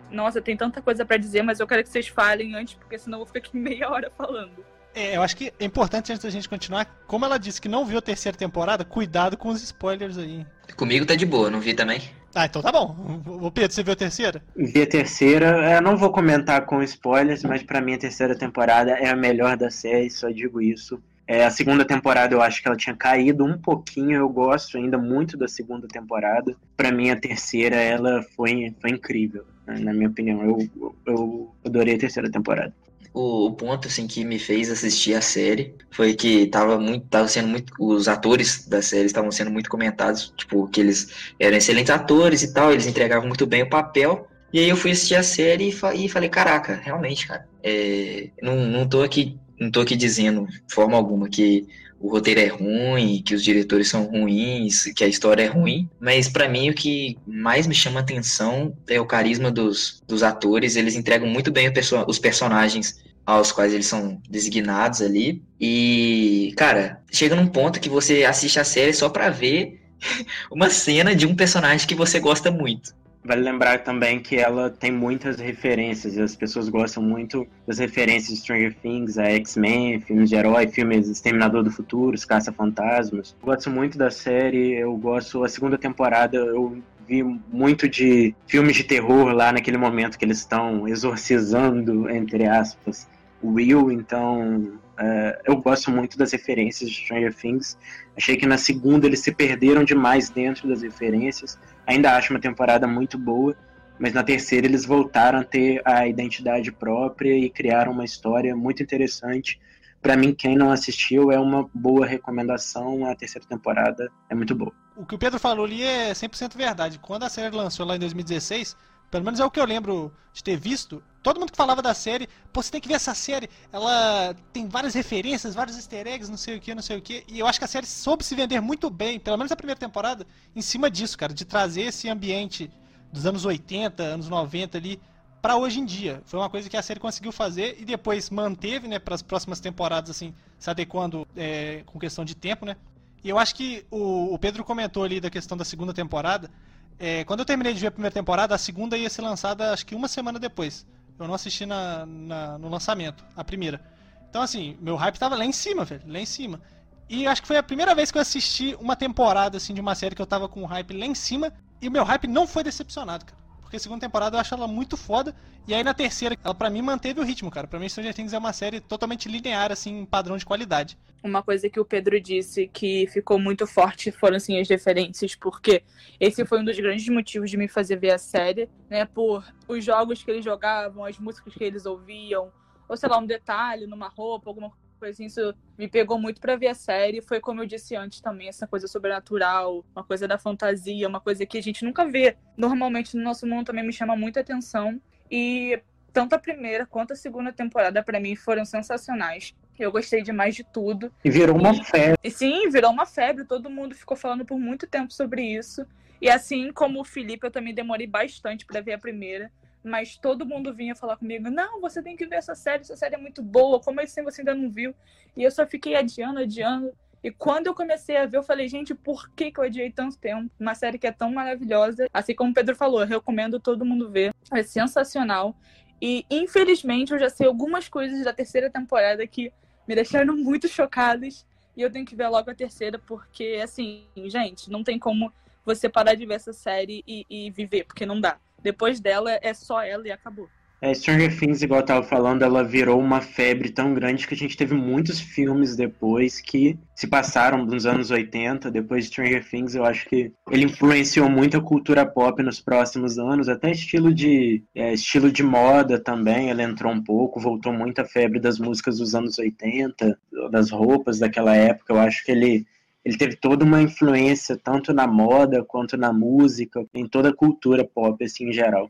[0.10, 3.18] nossa, tem tanta coisa para dizer, mas eu quero que vocês falem antes, porque senão
[3.20, 4.75] eu vou ficar aqui meia hora falando.
[4.96, 7.86] É, eu acho que é importante antes da gente continuar, como ela disse que não
[7.86, 10.46] viu a terceira temporada, cuidado com os spoilers aí.
[10.78, 12.02] Comigo tá de boa, não vi também.
[12.34, 12.96] Ah, então tá bom.
[13.26, 14.42] O Pedro, você viu a terceira?
[14.56, 15.76] Vi a terceira.
[15.76, 19.58] Eu não vou comentar com spoilers, mas para mim a terceira temporada é a melhor
[19.58, 21.02] da série, só digo isso.
[21.28, 24.98] É, a segunda temporada eu acho que ela tinha caído um pouquinho, eu gosto ainda
[24.98, 26.56] muito da segunda temporada.
[26.78, 30.42] Para mim a terceira ela foi, foi incrível, né, na minha opinião.
[30.42, 32.74] Eu, eu adorei a terceira temporada
[33.16, 37.48] o, ponto assim que me fez assistir a série foi que tava muito tava sendo
[37.48, 41.08] muito os atores da série estavam sendo muito comentados tipo que eles
[41.40, 44.28] eram excelentes atores e tal eles entregavam muito bem o papel.
[44.52, 48.58] E aí eu fui assistir a série e, e falei caraca realmente cara é, não,
[48.68, 51.68] não tô aqui não tô aqui dizendo de forma alguma que
[52.06, 56.30] o roteiro é ruim, que os diretores são ruins, que a história é ruim, mas
[56.30, 60.96] para mim o que mais me chama atenção é o carisma dos, dos atores, eles
[60.96, 65.42] entregam muito bem perso os personagens aos quais eles são designados ali.
[65.60, 69.82] E, cara, chega num ponto que você assiste a série só pra ver
[70.54, 72.94] uma cena de um personagem que você gosta muito.
[73.28, 78.36] Vale lembrar também que ela tem muitas referências, e as pessoas gostam muito das referências
[78.36, 83.36] de Stranger Things, a X-Men, filmes de herói, filmes Exterminador do Futuro, Caça-Fantasmas.
[83.42, 85.44] Gosto muito da série, eu gosto.
[85.44, 90.38] A segunda temporada eu vi muito de filmes de terror lá naquele momento que eles
[90.38, 93.08] estão exorcizando, entre aspas,
[93.42, 94.60] o Will, então
[95.00, 97.76] uh, eu gosto muito das referências de Stranger Things.
[98.18, 101.60] Achei que na segunda eles se perderam demais dentro das referências.
[101.86, 103.56] Ainda acho uma temporada muito boa,
[104.00, 108.82] mas na terceira eles voltaram a ter a identidade própria e criaram uma história muito
[108.82, 109.60] interessante.
[110.02, 113.06] Para mim, quem não assistiu, é uma boa recomendação.
[113.06, 114.72] A terceira temporada é muito boa.
[114.96, 117.00] O que o Pedro falou ali é 100% verdade.
[117.00, 118.78] Quando a série lançou lá em 2016,
[119.16, 121.02] pelo menos é o que eu lembro de ter visto.
[121.24, 123.50] Todo mundo que falava da série, pô, você tem que ver essa série.
[123.72, 127.24] Ela tem várias referências, vários easter eggs, não sei o que, não sei o que.
[127.30, 129.80] E eu acho que a série soube se vender muito bem, pelo menos a primeira
[129.80, 132.70] temporada, em cima disso, cara, de trazer esse ambiente
[133.10, 135.00] dos anos 80, anos 90 ali
[135.42, 136.22] para hoje em dia.
[136.26, 139.62] Foi uma coisa que a série conseguiu fazer e depois manteve, né, para as próximas
[139.62, 142.76] temporadas, assim, se adequando é, com questão de tempo, né.
[143.24, 146.52] E eu acho que o, o Pedro comentou ali da questão da segunda temporada.
[146.98, 149.86] É, quando eu terminei de ver a primeira temporada, a segunda ia ser lançada acho
[149.86, 150.86] que uma semana depois.
[151.18, 153.82] Eu não assisti na, na, no lançamento, a primeira.
[154.30, 156.62] Então, assim, meu hype tava lá em cima, velho, lá em cima.
[157.10, 159.96] E acho que foi a primeira vez que eu assisti uma temporada, assim, de uma
[159.96, 161.54] série que eu tava com o hype lá em cima.
[161.82, 163.45] E meu hype não foi decepcionado, cara.
[163.66, 165.36] Porque a segunda temporada eu acho ela muito foda.
[165.68, 167.66] E aí na terceira, ela para mim manteve o ritmo, cara.
[167.66, 170.96] Pra mim, Stranger Things é uma série totalmente linear, assim, em padrão de qualidade.
[171.24, 175.82] Uma coisa que o Pedro disse que ficou muito forte foram, assim, as referências, porque
[176.20, 179.06] esse foi um dos grandes motivos de me fazer ver a série, né?
[179.06, 182.52] Por os jogos que eles jogavam, as músicas que eles ouviam,
[182.88, 186.68] ou sei lá, um detalhe numa roupa, alguma Assim, isso me pegou muito para ver
[186.68, 187.22] a série.
[187.22, 191.46] Foi como eu disse antes também, essa coisa sobrenatural, uma coisa da fantasia, uma coisa
[191.46, 195.00] que a gente nunca vê normalmente no nosso mundo também me chama muita atenção.
[195.30, 195.80] E
[196.12, 199.54] tanto a primeira quanto a segunda temporada para mim foram sensacionais.
[199.78, 201.12] Eu gostei demais de tudo.
[201.24, 202.18] E virou uma febre.
[202.24, 203.44] E, sim, virou uma febre.
[203.44, 205.86] Todo mundo ficou falando por muito tempo sobre isso.
[206.22, 209.52] E assim como o Felipe, eu também demorei bastante para ver a primeira.
[209.86, 213.14] Mas todo mundo vinha falar comigo: não, você tem que ver essa série, essa série
[213.14, 213.80] é muito boa.
[213.80, 214.96] Como assim você ainda não viu?
[215.38, 216.92] E eu só fiquei adiando, adiando.
[217.24, 220.18] E quando eu comecei a ver, eu falei, gente, por que, que eu adiei tanto
[220.18, 220.50] tempo?
[220.60, 222.08] Uma série que é tão maravilhosa.
[222.12, 224.34] Assim como o Pedro falou, eu recomendo todo mundo ver.
[224.52, 225.56] É sensacional.
[226.02, 229.52] E infelizmente eu já sei algumas coisas da terceira temporada que
[229.88, 231.46] me deixaram muito chocadas.
[231.78, 235.32] E eu tenho que ver logo a terceira, porque, assim, gente, não tem como
[235.64, 238.40] você parar de ver essa série e, e viver, porque não dá.
[238.66, 240.50] Depois dela é só ela e acabou.
[240.82, 244.38] É, Stranger Things, igual eu tava falando, ela virou uma febre tão grande que a
[244.38, 248.72] gente teve muitos filmes depois que se passaram nos anos 80.
[248.72, 253.20] Depois de Stranger Things, eu acho que ele influenciou muito a cultura pop nos próximos
[253.20, 256.50] anos, até estilo de, é, estilo de moda também.
[256.50, 260.18] Ela entrou um pouco, voltou muito a febre das músicas dos anos 80,
[260.50, 261.94] das roupas daquela época.
[261.94, 262.66] Eu acho que ele
[263.06, 267.86] ele teve toda uma influência tanto na moda quanto na música, em toda a cultura
[267.86, 268.90] pop assim em geral.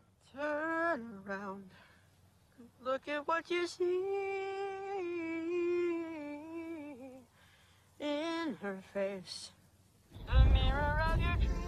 [2.82, 3.84] Look at what you see
[8.00, 9.52] in her face.
[10.28, 11.65] The mirror of your dreams.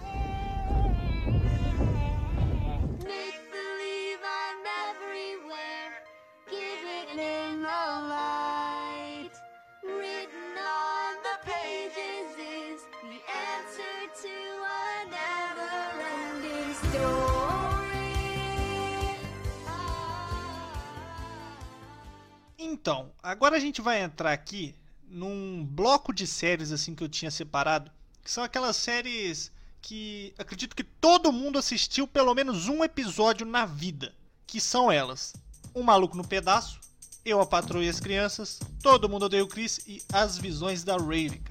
[22.80, 24.72] Então, agora a gente vai entrar aqui
[25.10, 27.90] num bloco de séries assim que eu tinha separado,
[28.22, 29.50] que são aquelas séries
[29.82, 34.14] que acredito que todo mundo assistiu pelo menos um episódio na vida,
[34.46, 35.34] que são elas:
[35.74, 36.78] Um Maluco no Pedaço,
[37.24, 40.96] Eu a Patroa e as Crianças, Todo Mundo Odeia o Chris e As Visões da
[40.96, 41.42] Raven.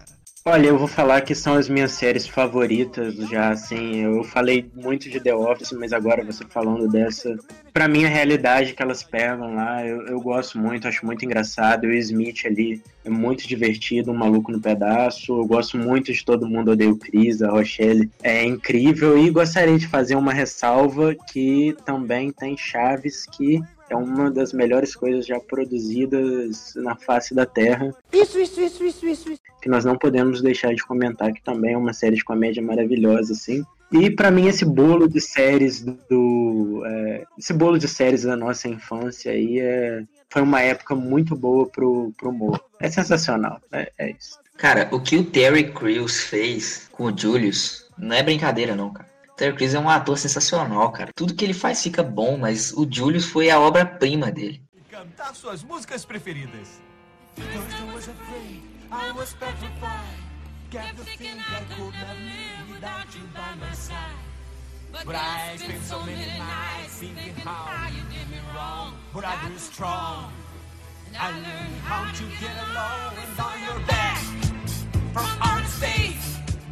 [0.50, 5.10] Olha, eu vou falar que são as minhas séries favoritas já, assim, eu falei muito
[5.10, 7.36] de The Office, mas agora você falando dessa,
[7.74, 11.84] pra mim a realidade que elas pegam lá, eu, eu gosto muito, acho muito engraçado,
[11.84, 16.48] o Smith ali é muito divertido, um maluco no pedaço, eu gosto muito de Todo
[16.48, 21.76] Mundo Odeia o Chris, a Rochelle é incrível, e gostaria de fazer uma ressalva que
[21.86, 27.94] também tem Chaves que é uma das melhores coisas já produzidas na face da Terra.
[28.12, 29.32] Isso, isso, isso, isso, isso.
[29.32, 29.42] isso.
[29.62, 33.34] Que nós não podemos deixar de comentar que também é uma série de comédia maravilhosa,
[33.34, 33.64] assim.
[33.92, 38.68] E para mim esse bolo de séries do, é, esse bolo de séries da nossa
[38.68, 42.62] infância aí é, foi uma época muito boa pro, pro humor.
[42.80, 44.40] É sensacional, é, é isso.
[44.58, 49.08] Cara, o que o Terry Crews fez com o Julius não é brincadeira não, cara.
[49.38, 51.12] Terry Crews é um ator sensacional, cara.
[51.16, 54.64] Tudo que ele faz fica bom, mas o Julius foi a obra-prima dele.
[54.90, 56.82] Cantar suas músicas preferidas.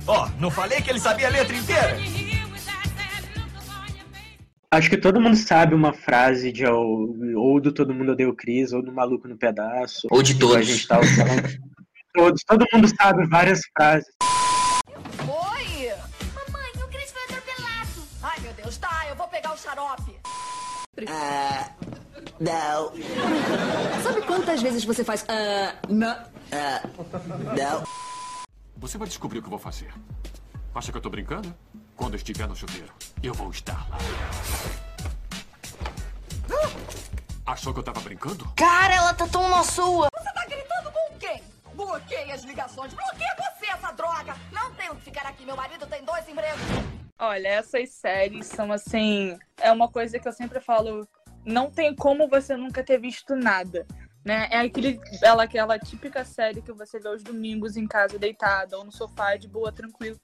[0.07, 2.34] Ó, oh, não falei que ele sabia a letra inteira?
[4.71, 8.35] Acho que todo mundo sabe uma frase de ou, ou do Todo Mundo Odeia o
[8.35, 10.07] Cris, ou do Maluco no Pedaço.
[10.11, 10.55] Ou de todos.
[10.55, 11.59] A gente falando.
[12.13, 12.43] todos.
[12.43, 14.07] Todo mundo sabe várias frases.
[15.21, 15.91] Oi!
[16.35, 18.01] Mamãe, o Cris foi atropelado.
[18.21, 20.15] Ai, meu Deus, tá, eu vou pegar o xarope.
[21.07, 21.71] Ah,
[22.39, 22.91] não.
[24.01, 25.25] Sabe quantas vezes você faz...
[25.27, 26.17] Ah, não.
[26.51, 26.81] Ah,
[27.57, 27.83] não.
[28.77, 29.93] Você vai descobrir o que eu vou fazer.
[30.73, 31.53] Acha que eu tô brincando?
[31.95, 33.97] Quando estiver no chuveiro, eu vou estar lá.
[37.45, 38.51] Achou que eu tava brincando?
[38.55, 40.09] Cara, ela tá tão na sua.
[40.17, 41.41] Você tá gritando com quem?
[41.73, 42.93] Bloqueie as ligações.
[42.93, 44.35] Bloqueia você, essa droga.
[44.51, 45.45] Não tenho que ficar aqui.
[45.45, 46.59] Meu marido tem dois empregos.
[47.17, 49.37] Olha, essas séries são assim.
[49.57, 51.07] É uma coisa que eu sempre falo.
[51.45, 53.87] Não tem como você nunca ter visto nada.
[54.25, 54.49] Né?
[54.51, 58.83] É aquele, ela, aquela típica série que você vê aos domingos em casa, deitada ou
[58.83, 60.19] no sofá, de boa, tranquilo.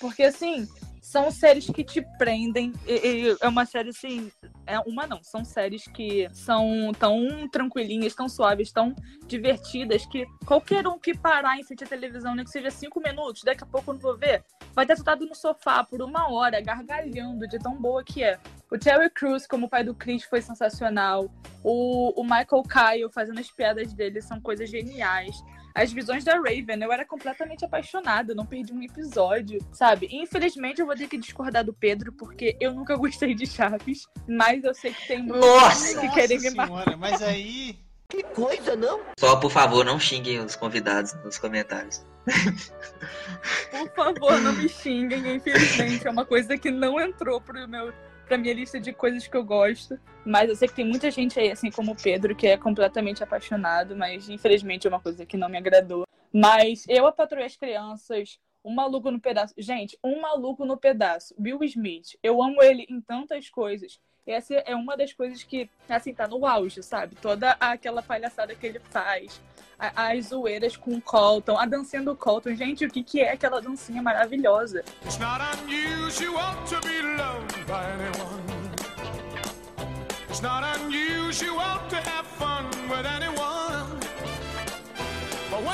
[0.00, 0.66] Porque, assim,
[1.00, 2.72] são séries que te prendem.
[2.86, 4.30] E, e, é uma série, assim.
[4.66, 8.94] É uma não, são séries que são tão tranquilinhas, tão suaves, tão
[9.26, 13.42] divertidas, que qualquer um que parar em frente à televisão, nem que seja cinco minutos,
[13.42, 16.60] daqui a pouco eu não vou ver, vai estar sentado no sofá por uma hora,
[16.60, 18.38] gargalhando de tão boa que é.
[18.70, 21.28] O Terry Crews, como pai do Chris, foi sensacional.
[21.64, 25.34] O, o Michael Kyle fazendo as piadas dele são coisas geniais.
[25.74, 30.08] As visões da Raven, eu era completamente apaixonada, não perdi um episódio, sabe?
[30.10, 34.64] Infelizmente eu vou ter que discordar do Pedro, porque eu nunca gostei de Chaves, mas
[34.64, 36.00] eu sei que tem muitos Nossa!
[36.00, 36.66] que Nossa querem me matar.
[36.66, 37.78] senhora, mas aí.
[38.08, 39.00] Que coisa, não?
[39.18, 42.04] Só, por favor, não xinguem os convidados nos comentários.
[43.70, 47.92] Por favor, não me xinguem, infelizmente é uma coisa que não entrou pro meu
[48.30, 49.98] pra minha lista de coisas que eu gosto.
[50.24, 53.24] Mas eu sei que tem muita gente aí, assim como o Pedro, que é completamente
[53.24, 56.04] apaixonado, mas infelizmente é uma coisa que não me agradou.
[56.32, 59.52] Mas eu, a Patroa e as Crianças, Um Maluco no Pedaço.
[59.58, 61.34] Gente, Um Maluco no Pedaço.
[61.40, 62.16] Will Smith.
[62.22, 63.98] Eu amo ele em tantas coisas.
[64.26, 67.16] Essa é uma das coisas que, assim, tá no auge, sabe?
[67.16, 69.40] Toda aquela palhaçada que ele faz.
[69.78, 72.54] As zoeiras com o Colton, a dancinha do Colton.
[72.54, 74.84] Gente, o que, que é aquela dancinha maravilhosa?
[75.04, 78.60] It's not unusual to be loved by anyone.
[80.28, 84.00] It's not unusual to have fun with anyone.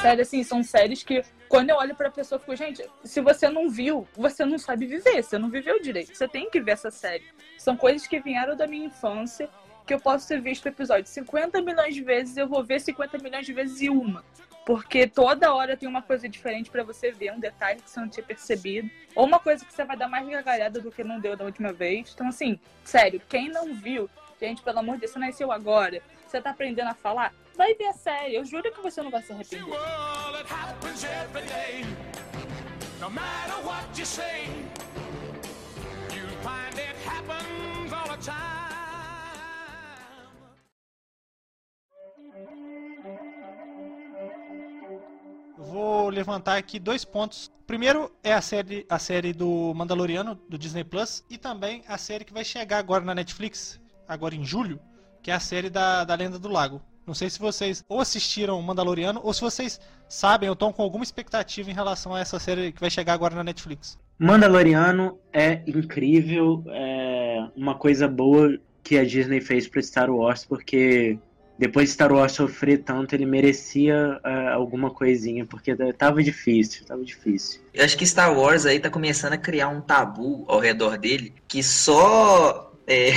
[0.00, 3.48] Sério, assim, são séries que quando eu olho pra pessoa, eu fico, gente, se você
[3.48, 6.14] não viu, você não sabe viver, você não viveu direito.
[6.14, 7.24] Você tem que ver essa série.
[7.58, 9.48] São coisas que vieram da minha infância,
[9.86, 13.18] que eu posso ter visto o episódio 50 milhões de vezes, eu vou ver 50
[13.18, 14.24] milhões de vezes e uma.
[14.66, 18.08] Porque toda hora tem uma coisa diferente pra você ver, um detalhe que você não
[18.08, 21.36] tinha percebido, ou uma coisa que você vai dar mais gargalhada do que não deu
[21.36, 22.10] da última vez.
[22.12, 26.40] Então, assim, sério, quem não viu, gente, pelo amor de Deus, você nasceu agora, você
[26.40, 28.34] tá aprendendo a falar, vai ver a série.
[28.34, 29.70] Eu juro que você não vai se arrepender.
[32.98, 34.48] No matter what you say,
[36.42, 36.96] find it
[46.06, 47.50] vou levantar aqui dois pontos.
[47.66, 52.24] Primeiro é a série, a série do Mandaloriano, do Disney Plus, e também a série
[52.24, 54.78] que vai chegar agora na Netflix, agora em julho,
[55.22, 56.80] que é a série da, da Lenda do Lago.
[57.06, 61.04] Não sei se vocês ou assistiram Mandaloriano, ou se vocês sabem ou estão com alguma
[61.04, 63.98] expectativa em relação a essa série que vai chegar agora na Netflix.
[64.18, 67.25] Mandaloriano é incrível, é
[67.56, 71.18] uma coisa boa que a Disney fez para Star Wars, porque
[71.58, 77.02] depois de Star Wars sofrer tanto, ele merecia é, alguma coisinha, porque tava difícil, tava
[77.04, 77.60] difícil.
[77.72, 81.32] Eu acho que Star Wars aí tá começando a criar um tabu ao redor dele
[81.48, 83.10] que só é,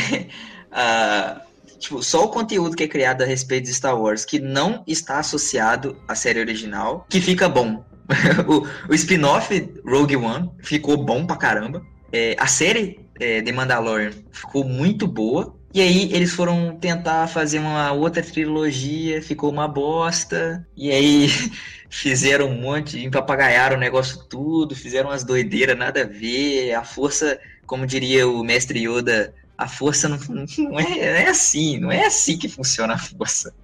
[0.72, 1.42] a-
[1.80, 5.20] tipo, só o conteúdo que é criado a respeito de Star Wars que não está
[5.20, 7.86] associado à série original, que fica bom.
[8.48, 11.86] o o spin-off Rogue One ficou bom pra caramba.
[12.12, 15.56] É, a série é, The Mandalorian ficou muito boa.
[15.74, 20.66] E aí eles foram tentar fazer uma outra trilogia, ficou uma bosta.
[20.76, 21.28] E aí
[21.90, 26.74] fizeram um monte, empapagaiaram o negócio tudo, fizeram umas doideiras, nada a ver.
[26.74, 31.78] A força, como diria o mestre Yoda, a força não, não, é, não é assim,
[31.78, 33.54] não é assim que funciona a força.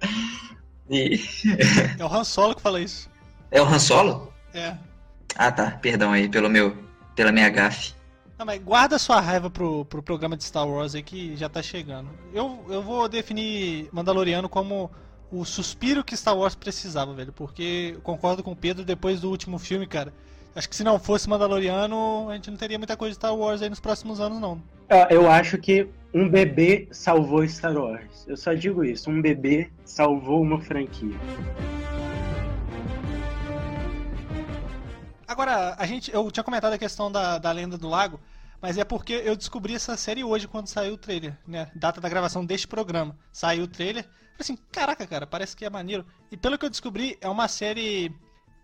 [0.88, 1.20] E-
[1.98, 3.10] É o Han Solo que fala isso.
[3.50, 4.32] é o Han Solo?
[4.54, 4.72] É.
[5.34, 6.76] Ah tá, perdão aí pelo meu,
[7.16, 7.92] pela minha gafe.
[8.38, 11.62] Não, mas guarda sua raiva pro, pro programa de Star Wars aí que já tá
[11.62, 12.10] chegando.
[12.34, 14.90] Eu, eu vou definir Mandaloriano como
[15.30, 17.32] o suspiro que Star Wars precisava, velho.
[17.32, 20.12] Porque concordo com o Pedro depois do último filme, cara.
[20.54, 23.62] Acho que se não fosse Mandaloriano, a gente não teria muita coisa de Star Wars
[23.62, 24.62] aí nos próximos anos, não.
[24.88, 28.26] Ah, Eu acho que um bebê salvou Star Wars.
[28.26, 31.14] Eu só digo isso, um bebê salvou uma franquia.
[35.26, 38.20] Agora, a gente, eu tinha comentado a questão da, da Lenda do Lago,
[38.60, 41.70] mas é porque eu descobri essa série hoje quando saiu o trailer, né?
[41.74, 43.16] Data da gravação deste programa.
[43.32, 46.06] Saiu o trailer, falei assim, caraca, cara, parece que é maneiro.
[46.30, 48.14] E pelo que eu descobri, é uma série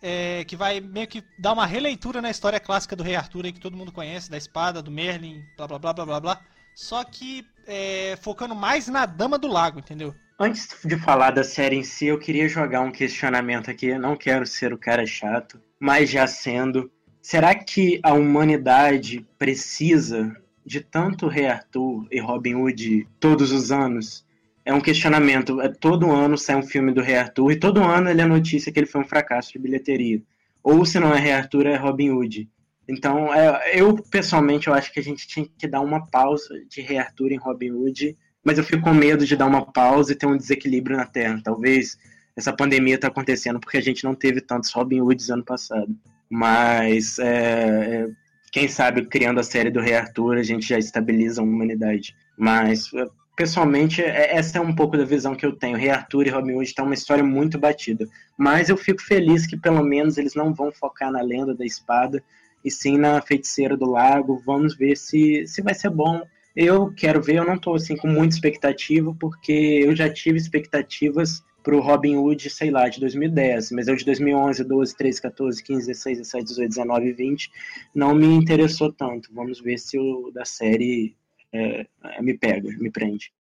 [0.00, 3.52] é, que vai meio que dar uma releitura na história clássica do Rei Arthur aí,
[3.52, 6.40] que todo mundo conhece, da espada, do Merlin, blá blá blá blá blá blá.
[6.74, 10.14] Só que é, focando mais na Dama do Lago, entendeu?
[10.38, 13.86] Antes de falar da série em si, eu queria jogar um questionamento aqui.
[13.86, 16.88] Eu não quero ser o cara chato, mas já sendo.
[17.20, 20.32] Será que a humanidade precisa
[20.64, 24.24] de tanto Rei Arthur e Robin Hood todos os anos?
[24.64, 25.60] É um questionamento.
[25.60, 28.70] É, Todo ano sai um filme do Rei Arthur e todo ano ele é notícia
[28.70, 30.22] que ele foi um fracasso de bilheteria.
[30.62, 32.48] Ou se não é Rei Arthur, é Robin Hood.
[32.88, 36.80] Então, é, eu pessoalmente eu acho que a gente tinha que dar uma pausa de
[36.80, 40.16] Rei Arthur em Robin Hood mas eu fico com medo de dar uma pausa e
[40.16, 41.40] ter um desequilíbrio na Terra.
[41.44, 41.96] Talvez
[42.36, 45.94] essa pandemia está acontecendo porque a gente não teve tantos Robin Hoods ano passado.
[46.30, 48.08] Mas, é, é,
[48.50, 52.16] quem sabe, criando a série do Rei Arthur, a gente já estabiliza a humanidade.
[52.38, 55.76] Mas, é, pessoalmente, é- essa é um pouco da visão que eu tenho.
[55.76, 58.08] Rei Arthur e Robin Hood tá uma história muito batida.
[58.38, 62.22] Mas eu fico feliz que, pelo menos, eles não vão focar na lenda da espada
[62.64, 64.42] e sim na Feiticeira do Lago.
[64.46, 66.22] Vamos ver se, se vai ser bom.
[66.56, 71.42] Eu quero ver, eu não tô assim com muita expectativa, porque eu já tive expectativas
[71.62, 75.86] pro Robin Hood, sei lá, de 2010, mas eu de 2011, 12, 13, 14, 15,
[75.86, 77.50] 16, 17, 18, 19 e 20
[77.94, 79.30] não me interessou tanto.
[79.32, 81.14] Vamos ver se o da série
[81.52, 81.86] é,
[82.20, 83.32] me pega, me prende.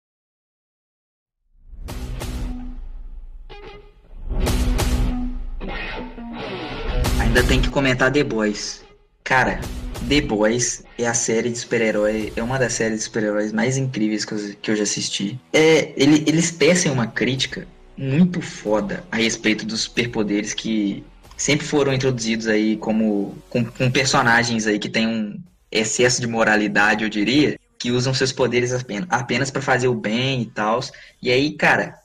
[7.20, 8.84] Ainda tem que comentar The Boys.
[9.22, 9.60] Cara,
[10.08, 14.24] The Boys é a série de super-herói, é uma das séries de super-heróis mais incríveis
[14.24, 15.38] que eu, que eu já assisti.
[15.52, 17.66] É, ele, eles tecem uma crítica
[18.01, 21.05] muito foda a respeito dos superpoderes que
[21.36, 25.38] sempre foram introduzidos aí como com, com personagens aí que tem um
[25.70, 30.40] excesso de moralidade, eu diria, que usam seus poderes apenas, apenas para fazer o bem
[30.40, 30.80] e tal.
[31.20, 31.98] E aí, cara,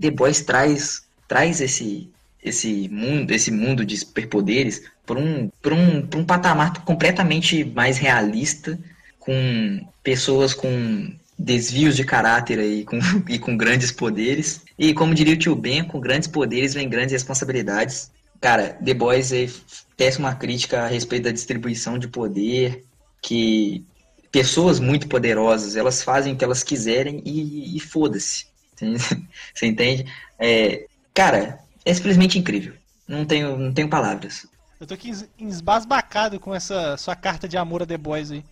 [0.00, 2.08] The Boys traz traz esse
[2.42, 7.98] esse mundo, esse mundo de superpoderes para um, por um, por um patamar completamente mais
[7.98, 8.78] realista,
[9.18, 12.98] com pessoas com desvios de caráter aí, com,
[13.28, 14.62] e com grandes poderes.
[14.80, 18.10] E como diria o tio Ben, com grandes poderes vem grandes responsabilidades.
[18.40, 19.30] Cara, The Boys
[19.94, 22.82] tece uma crítica a respeito da distribuição de poder,
[23.20, 23.84] que
[24.32, 28.46] pessoas muito poderosas, elas fazem o que elas quiserem e, e foda-se.
[29.54, 30.10] Você entende?
[30.38, 32.72] É, cara, é simplesmente incrível.
[33.06, 34.46] Não tenho, não tenho palavras.
[34.80, 38.42] Eu tô aqui embasbacado com essa sua carta de amor a The Boys aí.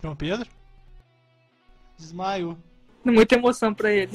[0.00, 0.57] João Pedro?
[1.98, 2.56] Desmaio.
[3.04, 4.12] Muita emoção pra ele.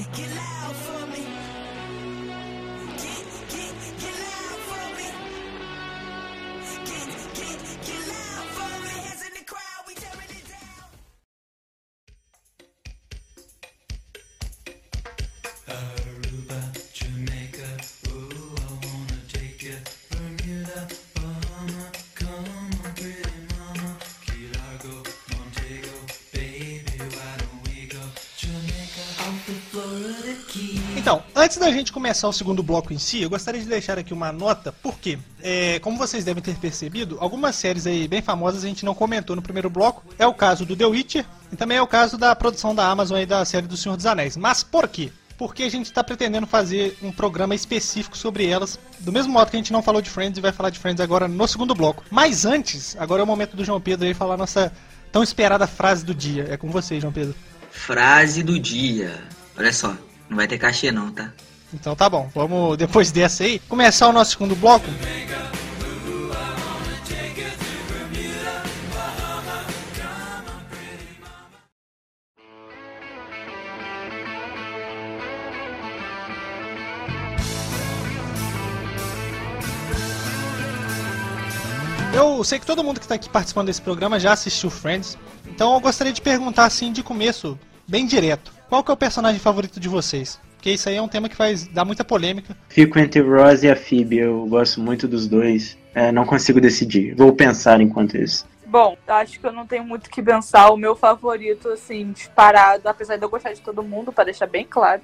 [31.44, 34.32] Antes da gente começar o segundo bloco em si, eu gostaria de deixar aqui uma
[34.32, 38.82] nota, porque, é, como vocês devem ter percebido, algumas séries aí bem famosas a gente
[38.82, 40.02] não comentou no primeiro bloco.
[40.18, 43.18] É o caso do The Witcher e também é o caso da produção da Amazon
[43.18, 44.38] aí da série do Senhor dos Anéis.
[44.38, 45.12] Mas por quê?
[45.36, 49.56] Porque a gente está pretendendo fazer um programa específico sobre elas, do mesmo modo que
[49.56, 52.04] a gente não falou de Friends e vai falar de Friends agora no segundo bloco.
[52.10, 54.72] Mas antes, agora é o momento do João Pedro aí falar a nossa
[55.12, 56.46] tão esperada frase do dia.
[56.48, 57.34] É com você, João Pedro.
[57.70, 59.22] Frase do dia.
[59.58, 59.94] Olha só,
[60.28, 61.32] não vai ter cachê não, tá?
[61.72, 64.86] Então tá bom, vamos depois dessa aí começar o nosso segundo bloco.
[82.14, 85.18] Eu sei que todo mundo que está aqui participando desse programa já assistiu Friends,
[85.48, 87.58] então eu gostaria de perguntar assim de começo,
[87.88, 90.40] bem direto, qual que é o personagem favorito de vocês?
[90.56, 92.56] Porque isso aí é um tema que faz dar muita polêmica.
[92.68, 95.78] Fico entre o Ross e a Phoebe, eu gosto muito dos dois.
[95.94, 97.14] É, não consigo decidir.
[97.14, 98.44] Vou pensar enquanto isso.
[98.66, 100.70] Bom, acho que eu não tenho muito o que pensar.
[100.70, 104.66] O meu favorito, assim, disparado, apesar de eu gostar de todo mundo, pra deixar bem
[104.68, 105.02] claro.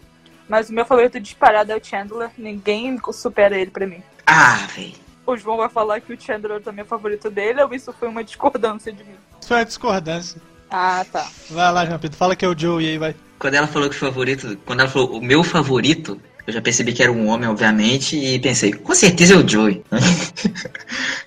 [0.49, 2.31] Mas o meu favorito disparado é o Chandler.
[2.37, 4.03] Ninguém supera ele pra mim.
[4.27, 4.95] Ah, velho.
[5.25, 8.09] O João vai falar que o Chandler também é o favorito dele, ou isso foi
[8.09, 9.15] uma discordância de mim?
[9.39, 10.43] Isso foi uma discordância.
[10.69, 11.29] Ah, tá.
[11.49, 13.15] Vai lá, João Pedro, fala que é o Joey aí, vai.
[13.41, 16.93] Quando ela falou que o favorito, quando ela falou o meu favorito, eu já percebi
[16.93, 19.83] que era um homem, obviamente, e pensei, com certeza é o Joey.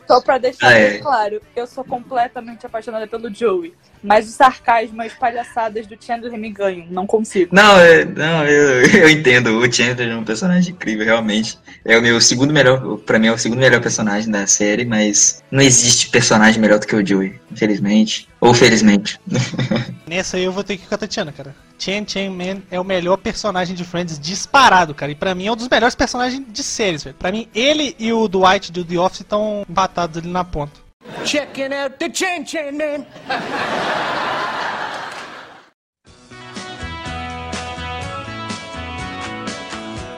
[0.08, 0.90] Só pra deixar Ah, é.
[0.92, 3.74] bem claro, eu sou completamente apaixonada pelo Joey.
[4.04, 6.86] Mas o sarcasmo as palhaçadas do Chandler me ganham.
[6.90, 7.56] Não consigo.
[7.56, 9.58] Não, é- não eu, eu entendo.
[9.60, 11.58] O Chandler é um personagem incrível, realmente.
[11.86, 15.44] É o meu segundo melhor, pra mim é o segundo melhor personagem da série, mas
[15.52, 18.28] não existe personagem melhor do que o Joey, infelizmente.
[18.40, 19.20] Ou felizmente.
[20.06, 21.56] Nessa aí eu vou ter que ir com a Tatiana, cara.
[21.80, 25.12] Chen Chen Man é o melhor personagem de Friends disparado, cara.
[25.12, 27.16] E pra mim é um dos melhores personagens de séries, velho.
[27.18, 30.83] Pra mim, ele e o Dwight do The Office estão empatados ali na ponta.
[31.26, 33.06] Checking out the Chin Chin Man.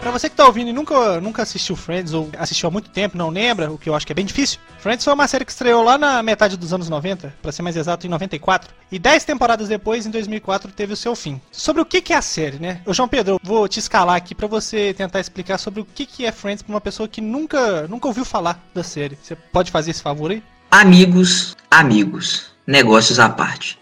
[0.05, 3.17] Pra você que tá ouvindo e nunca, nunca assistiu Friends ou assistiu há muito tempo,
[3.17, 4.59] não lembra, o que eu acho que é bem difícil.
[4.77, 7.75] Friends foi uma série que estreou lá na metade dos anos 90, pra ser mais
[7.75, 8.71] exato, em 94.
[8.91, 11.41] E 10 temporadas depois, em 2004, teve o seu fim.
[11.51, 12.81] Sobre o que é a série, né?
[12.85, 16.23] Ô João Pedro, vou te escalar aqui pra você tentar explicar sobre o que que
[16.23, 19.17] é Friends pra uma pessoa que nunca, nunca ouviu falar da série.
[19.19, 20.43] Você pode fazer esse favor aí?
[20.77, 23.79] Amigos, amigos, negócios à parte.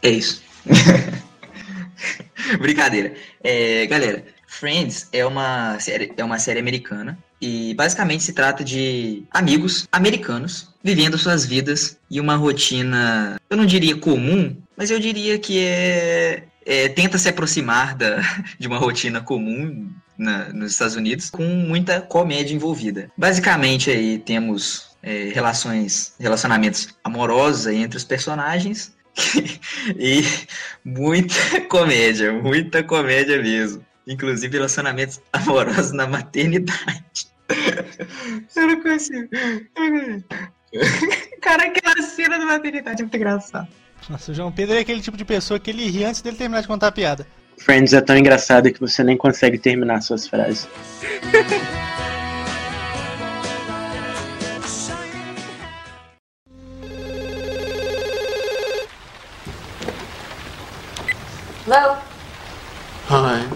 [0.00, 0.40] É isso.
[2.60, 3.12] Brincadeira.
[3.42, 9.24] É, galera, Friends é uma série, é uma série americana e basicamente se trata de
[9.32, 15.40] amigos americanos vivendo suas vidas e uma rotina, eu não diria comum, mas eu diria
[15.40, 18.20] que é, é tenta se aproximar da,
[18.56, 23.10] de uma rotina comum na, nos Estados Unidos com muita comédia envolvida.
[23.16, 28.94] Basicamente aí temos é, relações, relacionamentos amorosos entre os personagens
[29.98, 30.22] e
[30.84, 31.34] muita
[31.66, 33.82] comédia, muita comédia mesmo.
[34.06, 37.26] Inclusive relacionamentos amorosos na maternidade.
[38.54, 39.28] Eu não consigo.
[41.40, 43.68] Cara, aquela cena da maternidade é muito engraçada.
[44.10, 46.60] Nossa, o João Pedro é aquele tipo de pessoa que ele ri antes dele terminar
[46.60, 47.26] de contar a piada.
[47.56, 50.68] Friends é tão engraçado que você nem consegue terminar suas frases.
[61.70, 61.98] Hello?
[63.10, 63.46] Hi.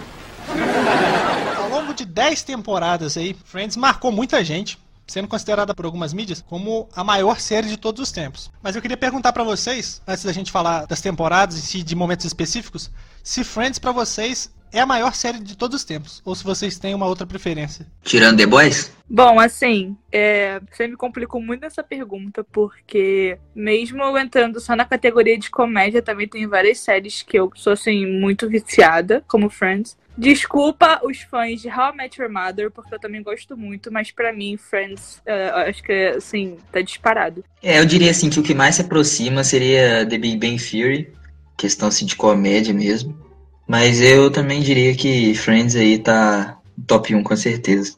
[1.57, 6.39] Ao longo de 10 temporadas aí, Friends marcou muita gente, sendo considerada por algumas mídias
[6.39, 8.51] como a maior série de todos os tempos.
[8.61, 12.27] Mas eu queria perguntar pra vocês, antes da gente falar das temporadas e de momentos
[12.27, 12.91] específicos,
[13.23, 16.79] se Friends pra vocês é a maior série de todos os tempos, ou se vocês
[16.79, 17.85] têm uma outra preferência.
[18.03, 18.91] Tirando The Boys?
[19.07, 24.83] Bom, assim, é, você me complicou muito nessa pergunta, porque mesmo eu entrando só na
[24.83, 29.95] categoria de comédia, também tem várias séries que eu sou, assim, muito viciada, como Friends.
[30.17, 34.11] Desculpa os fãs de How I Met Your Mother, porque eu também gosto muito, mas
[34.11, 37.43] pra mim, Friends, eu acho que, assim, tá disparado.
[37.61, 41.11] É, eu diria assim que o que mais se aproxima seria The Big Bang Theory,
[41.57, 43.22] questão assim de comédia mesmo.
[43.67, 47.95] Mas eu também diria que Friends aí tá top 1 com certeza.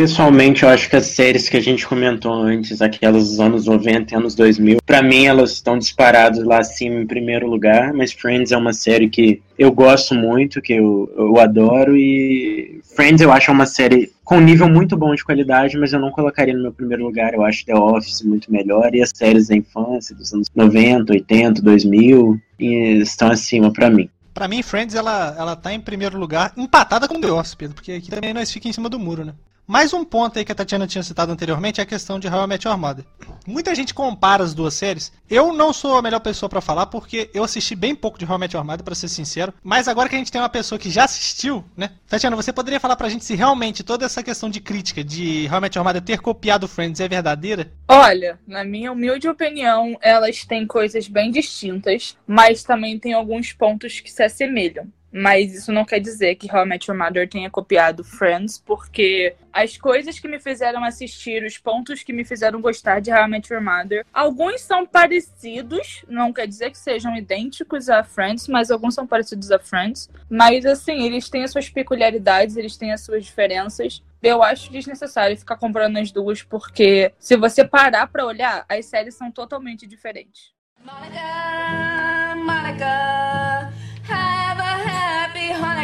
[0.00, 4.14] Pessoalmente, eu acho que as séries que a gente comentou antes, aquelas dos anos 90
[4.14, 8.50] e anos 2000, pra mim elas estão disparadas lá acima em primeiro lugar, mas Friends
[8.50, 13.52] é uma série que eu gosto muito, que eu, eu adoro, e Friends eu acho
[13.52, 17.04] uma série com nível muito bom de qualidade, mas eu não colocaria no meu primeiro
[17.04, 21.12] lugar, eu acho The Office muito melhor, e as séries da infância, dos anos 90,
[21.12, 24.08] 80, 2000, e estão acima pra mim.
[24.40, 27.92] Pra mim, Friends, ela, ela tá em primeiro lugar, empatada com The Office, Pedro, porque
[27.92, 29.34] aqui também nós fica em cima do muro, né?
[29.70, 32.42] Mais um ponto aí que a Tatiana tinha citado anteriormente é a questão de How
[32.42, 33.04] I Met Your Mother.
[33.46, 35.12] Muita gente compara as duas séries.
[35.30, 38.34] Eu não sou a melhor pessoa pra falar porque eu assisti bem pouco de How
[38.34, 39.54] I Met Your Mother, pra ser sincero.
[39.62, 41.92] Mas agora que a gente tem uma pessoa que já assistiu, né?
[42.08, 45.58] Tatiana, você poderia falar pra gente se realmente toda essa questão de crítica de How
[45.58, 47.70] I Met Your Mother ter copiado Friends é verdadeira?
[47.86, 54.00] Olha, na minha humilde opinião, elas têm coisas bem distintas, mas também tem alguns pontos
[54.00, 54.88] que se assemelham.
[55.12, 59.76] Mas isso não quer dizer que How I Your Mother tenha copiado Friends, porque as
[59.76, 63.60] coisas que me fizeram assistir, os pontos que me fizeram gostar de How I Your
[63.60, 69.06] Mother, alguns são parecidos, não quer dizer que sejam idênticos a Friends, mas alguns são
[69.06, 70.08] parecidos a Friends.
[70.28, 74.02] Mas assim, eles têm as suas peculiaridades, eles têm as suas diferenças.
[74.22, 79.14] Eu acho desnecessário ficar comprando as duas, porque se você parar pra olhar, as séries
[79.14, 80.52] são totalmente diferentes.
[80.84, 83.72] Monica, Monica,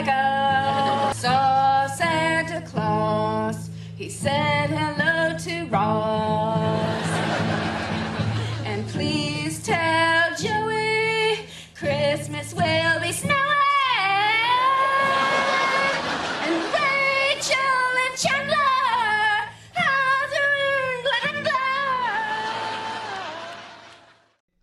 [0.03, 1.15] happy Hanukkah.
[1.15, 3.71] Saw Santa Claus.
[3.97, 7.09] He said hello to Ross.
[8.65, 13.46] And please tell Joey Christmas will be snowing.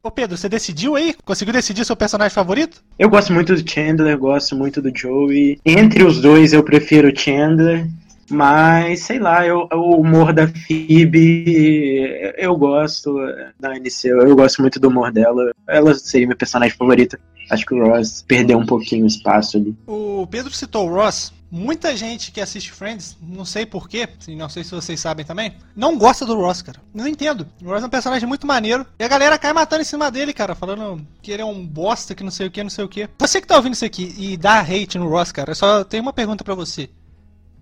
[0.06, 1.16] Ô Pedro, você decidiu aí?
[1.24, 2.84] Conseguiu decidir seu personagem favorito?
[3.00, 5.62] Eu gosto muito do Chandler, gosto muito do Joey.
[5.66, 7.88] Entre os dois, eu prefiro o Chandler.
[8.30, 13.16] Mas, sei lá, eu, o humor da Phoebe, eu gosto
[13.58, 15.54] da Aniceu, eu gosto muito do humor dela.
[15.70, 17.18] Ela seria minha personagem favorita.
[17.50, 19.74] Acho que o Ross perdeu um pouquinho o espaço ali.
[19.88, 21.32] O Pedro citou o Ross.
[21.56, 26.00] Muita gente que assiste Friends, não sei porquê, não sei se vocês sabem também, não
[26.00, 26.82] gosta do Ross, cara.
[26.92, 27.48] Não entendo.
[27.62, 28.88] O Ross é um personagem muito maneiro.
[28.98, 32.16] E a galera cai matando em cima dele, cara, falando que ele é um bosta,
[32.16, 33.08] que não sei o que, não sei o que.
[33.20, 36.02] Você que tá ouvindo isso aqui e dá hate no Ross, cara, eu só tenho
[36.02, 36.90] uma pergunta pra você.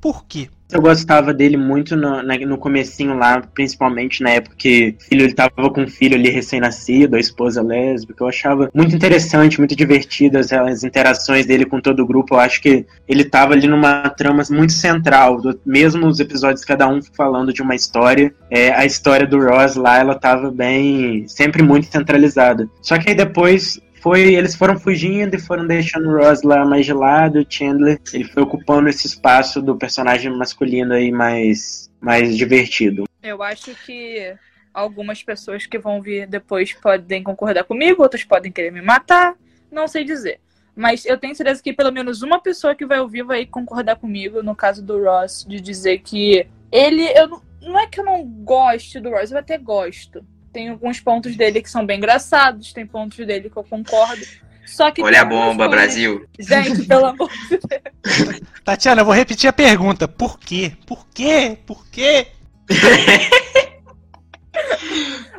[0.02, 0.50] Por quê?
[0.72, 5.34] Eu gostava dele muito no, na- no comecinho lá, principalmente na época que filho, ele
[5.34, 8.24] tava com um filho ali recém-nascido, a esposa lésbica.
[8.24, 12.36] Eu achava muito interessante, muito divertidas as interações dele com todo o grupo.
[12.36, 16.88] Eu acho que ele tava ali numa trama muito central, do- mesmo os episódios cada
[16.88, 18.34] um falando de uma história.
[18.50, 22.70] é, a história do Ross lá, ela tava bem, sempre muito centralizada.
[22.82, 26.86] Só que aí depois foi, eles foram fugindo e foram deixando o Ross lá mais
[26.86, 32.36] de lado, o Chandler, ele foi ocupando esse espaço do personagem masculino aí mais, mais
[32.36, 33.04] divertido.
[33.22, 34.36] Eu acho que
[34.74, 39.36] algumas pessoas que vão vir depois podem concordar comigo, outras podem querer me matar,
[39.72, 40.40] não sei dizer.
[40.76, 44.42] Mas eu tenho certeza que pelo menos uma pessoa que vai ouvir vai concordar comigo,
[44.42, 47.08] no caso do Ross, de dizer que ele.
[47.16, 50.26] Eu não, é que eu não goste do Ross, eu até gosto.
[50.52, 54.26] Tem alguns pontos dele que são bem engraçados, tem pontos dele que eu concordo.
[54.66, 56.26] Só que Olha a bomba, coisas- Brasil.
[56.40, 58.42] Gente, pelo amor de Deus.
[58.64, 60.08] Tatiana, eu vou repetir a pergunta.
[60.08, 60.74] Por quê?
[60.86, 61.58] Por quê?
[61.66, 62.28] Por quê?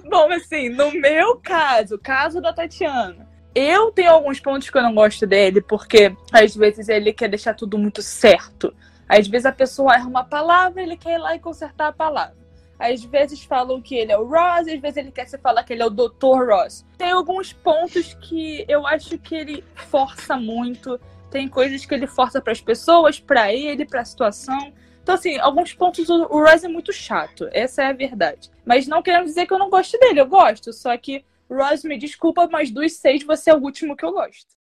[0.09, 4.95] Bom, assim, no meu caso, caso da Tatiana, eu tenho alguns pontos que eu não
[4.95, 8.75] gosto dele, porque às vezes ele quer deixar tudo muito certo.
[9.09, 12.37] Às vezes a pessoa erra uma palavra, ele quer ir lá e consertar a palavra.
[12.83, 15.73] Às vezes falam que ele é o Ross, às vezes ele quer se falar que
[15.73, 16.51] ele é o Dr.
[16.51, 16.85] Ross.
[16.99, 20.99] Tem alguns pontos que eu acho que ele força muito.
[21.31, 24.73] Tem coisas que ele força para as pessoas, para ele, para a situação.
[25.01, 27.49] Então, assim, alguns pontos o Ross é muito chato.
[27.53, 28.51] Essa é a verdade.
[28.67, 30.73] Mas não querendo dizer que eu não gosto dele, eu gosto.
[30.73, 34.61] Só que, Ross, me desculpa, mas dos seis você é o último que eu gosto.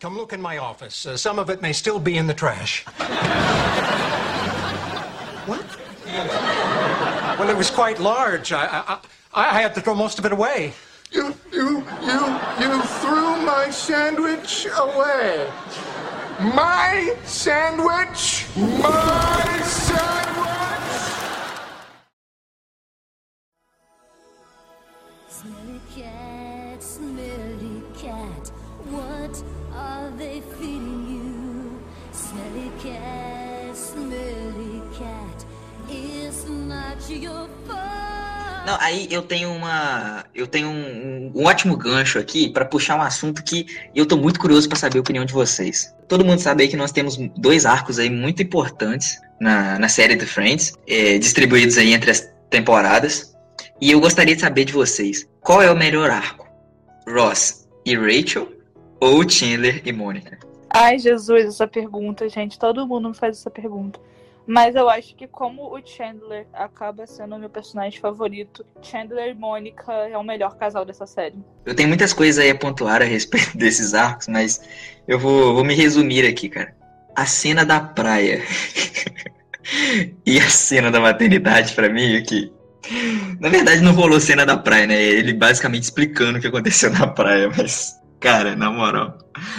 [0.00, 1.04] Come look in my office.
[1.06, 2.84] Uh, some of it may still be in the trash.
[5.48, 5.66] what?
[7.38, 8.52] Well, it was quite large.
[8.52, 8.98] I, I,
[9.32, 10.72] I had to throw most of it away.
[11.12, 15.48] You, you, you, you threw my sandwich away.
[16.40, 18.46] My sandwich?
[18.56, 19.87] My sandwich?
[38.68, 40.26] Não, aí eu tenho uma.
[40.34, 44.38] Eu tenho um, um ótimo gancho aqui pra puxar um assunto que eu tô muito
[44.38, 45.94] curioso pra saber a opinião de vocês.
[46.06, 50.16] Todo mundo sabe aí que nós temos dois arcos aí muito importantes na, na série
[50.16, 53.34] The Friends, é, distribuídos aí entre as temporadas.
[53.80, 56.46] E eu gostaria de saber de vocês: qual é o melhor arco?
[57.08, 58.52] Ross e Rachel
[59.00, 60.38] ou Chandler e Mônica?
[60.68, 62.58] Ai, Jesus, essa pergunta, gente.
[62.58, 63.98] Todo mundo me faz essa pergunta.
[64.48, 69.34] Mas eu acho que como o Chandler acaba sendo o meu personagem favorito, Chandler e
[69.34, 71.36] Mônica é o melhor casal dessa série.
[71.66, 74.58] Eu tenho muitas coisas aí a pontuar a respeito desses arcos, mas
[75.06, 76.74] eu vou, vou me resumir aqui, cara.
[77.14, 78.42] A cena da praia
[80.24, 82.50] e a cena da maternidade, pra mim, aqui.
[83.40, 85.02] Na verdade, não rolou cena da praia, né?
[85.02, 89.18] Ele basicamente explicando o que aconteceu na praia, mas, cara, na moral,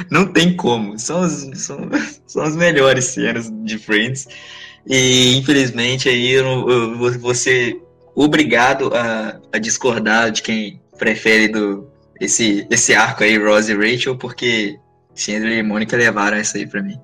[0.09, 0.97] não tem como.
[0.97, 4.27] São as melhores cenas de Friends.
[4.85, 7.81] E, infelizmente, aí eu, eu vou- vou ser
[8.15, 11.87] obrigado a, a discordar de quem prefere do,
[12.19, 14.79] esse, esse arco aí, Rose e Rachel, porque
[15.15, 16.99] Chandler e Mônica levaram essa aí pra mim.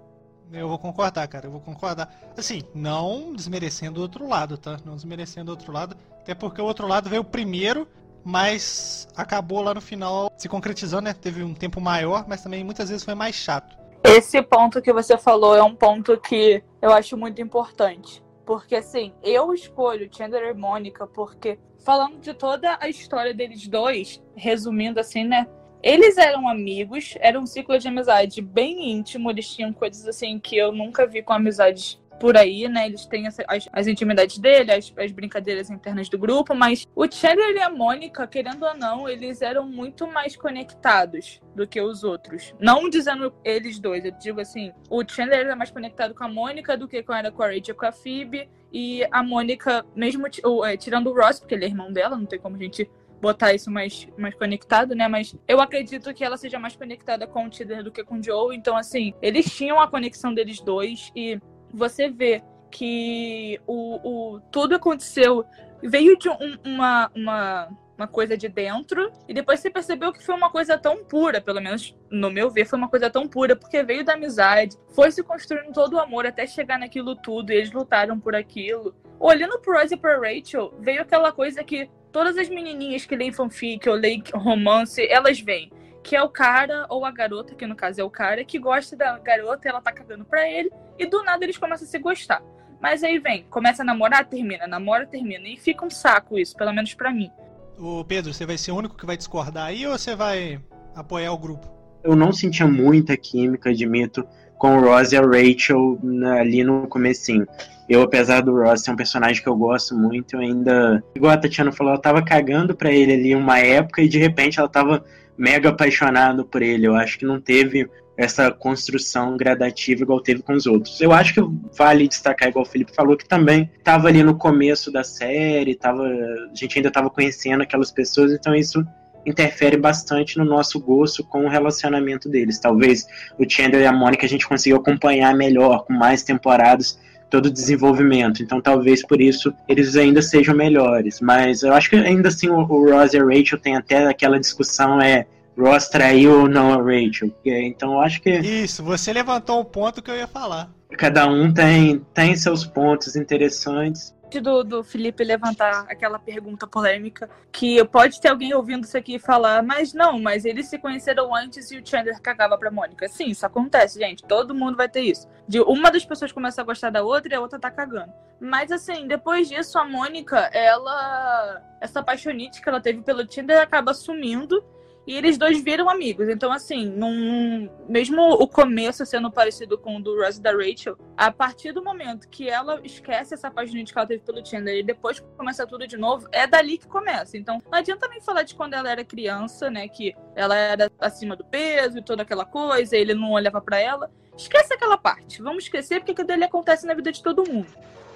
[0.51, 1.47] Eu vou concordar, cara.
[1.47, 2.13] Eu vou concordar.
[2.37, 4.77] Assim, não desmerecendo o outro lado, tá?
[4.85, 5.97] Não desmerecendo o outro lado.
[6.21, 7.87] Até porque o outro lado veio primeiro,
[8.23, 11.13] mas acabou lá no final se concretizando, né?
[11.13, 13.75] Teve um tempo maior, mas também muitas vezes foi mais chato.
[14.07, 18.23] Esse ponto que você falou é um ponto que eu acho muito importante.
[18.45, 24.21] Porque, assim, eu escolho Chandler e Mônica porque, falando de toda a história deles dois,
[24.35, 25.47] resumindo assim, né?
[25.81, 30.55] Eles eram amigos, era um ciclo de amizade bem íntimo, eles tinham coisas assim que
[30.55, 32.87] eu nunca vi com amizades por aí, né?
[32.87, 33.37] Eles têm as,
[33.71, 38.25] as intimidades dele, as, as brincadeiras internas do grupo, mas o Chandler e a Mônica,
[38.27, 42.53] querendo ou não, eles eram muito mais conectados do que os outros.
[42.59, 46.77] Não dizendo eles dois, eu digo assim, o Chandler era mais conectado com a Mônica
[46.77, 50.27] do que com, a Rachel com a Phoebe, e a Mônica, mesmo
[50.65, 52.89] é, tirando o Ross, porque ele é irmão dela, não tem como a gente
[53.21, 55.07] botar isso mais, mais conectado, né?
[55.07, 58.23] Mas eu acredito que ela seja mais conectada com o Chandler do que com o
[58.23, 58.55] Joe.
[58.55, 61.39] Então, assim, eles tinham a conexão deles dois e
[61.75, 65.45] você vê que o, o tudo aconteceu
[65.81, 70.35] veio de um- uma, uma, uma coisa de dentro e depois você percebeu que foi
[70.35, 73.83] uma coisa tão pura, pelo menos no meu ver, foi uma coisa tão pura, porque
[73.83, 77.71] veio da amizade, foi se construindo todo o amor até chegar naquilo tudo e eles
[77.71, 78.95] lutaram por aquilo.
[79.19, 83.31] Olhando pro Ross e pra Rachel, veio aquela coisa que todas as menininhas que leem
[83.31, 85.71] fanfic ou leem romance, elas veem.
[86.05, 88.95] Que é o cara ou a garota, que no caso é o cara, que gosta
[88.95, 92.43] da garota, ela tá cagando pra ele, e do nada eles começam a se gostar.
[92.79, 95.47] Mas aí vem, começa a namorar, termina, namora, termina.
[95.47, 97.31] E fica um saco isso, pelo menos pra mim.
[97.79, 100.61] Ô Pedro, você vai ser o único que vai discordar aí ou você vai
[100.95, 101.67] apoiar o grupo?
[102.03, 104.27] Eu não sentia muita química, admito,
[104.59, 107.47] com o Ross e a Rachel na- ali no comecinho.
[107.89, 111.37] Eu, apesar do Ross ser um personagem que eu gosto muito, eu ainda, igual a
[111.37, 115.03] Tatiana falou, ela tava cagando pra ele ali uma época e de repente ela tava
[115.37, 116.87] mega apaixonada por ele.
[116.87, 121.01] Eu acho que não teve essa construção gradativa igual teve com os outros.
[121.01, 121.41] Eu acho que
[121.77, 126.03] vale destacar, igual o Felipe falou, que também tava ali no começo da série, tava,
[126.03, 128.85] a gente ainda tava conhecendo aquelas pessoas, então isso
[129.25, 132.59] interfere bastante no nosso gosto com o relacionamento deles.
[132.59, 133.05] Talvez
[133.37, 136.99] o Chandler e a Mônica a gente consiga acompanhar melhor, com mais temporadas,
[137.29, 138.41] todo o desenvolvimento.
[138.41, 141.19] Então talvez por isso eles ainda sejam melhores.
[141.19, 144.39] Mas eu acho que ainda assim o, o Ross e a Rachel tem até aquela
[144.39, 145.25] discussão é
[145.57, 147.31] Ross traiu ou não a Rachel.
[147.45, 150.69] Então eu acho que Isso, você levantou um ponto que eu ia falar.
[150.97, 154.14] cada um tem, tem seus pontos interessantes.
[154.41, 159.63] Do, do Felipe levantar aquela pergunta polêmica, que pode ter alguém ouvindo isso aqui falar,
[159.63, 163.07] mas não, mas eles se conheceram antes e o Chandler cagava pra Mônica.
[163.07, 164.23] Sim, isso acontece, gente.
[164.23, 165.27] Todo mundo vai ter isso.
[165.47, 168.11] De uma das pessoas começa a gostar da outra e a outra tá cagando.
[168.39, 171.61] Mas assim, depois disso, a Mônica, ela.
[171.79, 174.63] Essa paixonite que ela teve pelo Chandler acaba sumindo.
[175.07, 176.27] E eles dois viram amigos.
[176.29, 180.97] Então, assim, num, mesmo o começo sendo parecido com o do Ross e da Rachel,
[181.15, 184.83] a partir do momento que ela esquece essa paixonite que ela teve pelo Chandler e
[184.83, 187.37] depois começa tudo de novo, é dali que começa.
[187.37, 189.87] Então, não adianta nem falar de quando ela era criança, né?
[189.87, 194.11] Que ela era acima do peso e toda aquela coisa, ele não olhava pra ela.
[194.35, 195.41] Esquece aquela parte.
[195.41, 197.67] Vamos esquecer porque aquilo dali acontece na vida de todo mundo.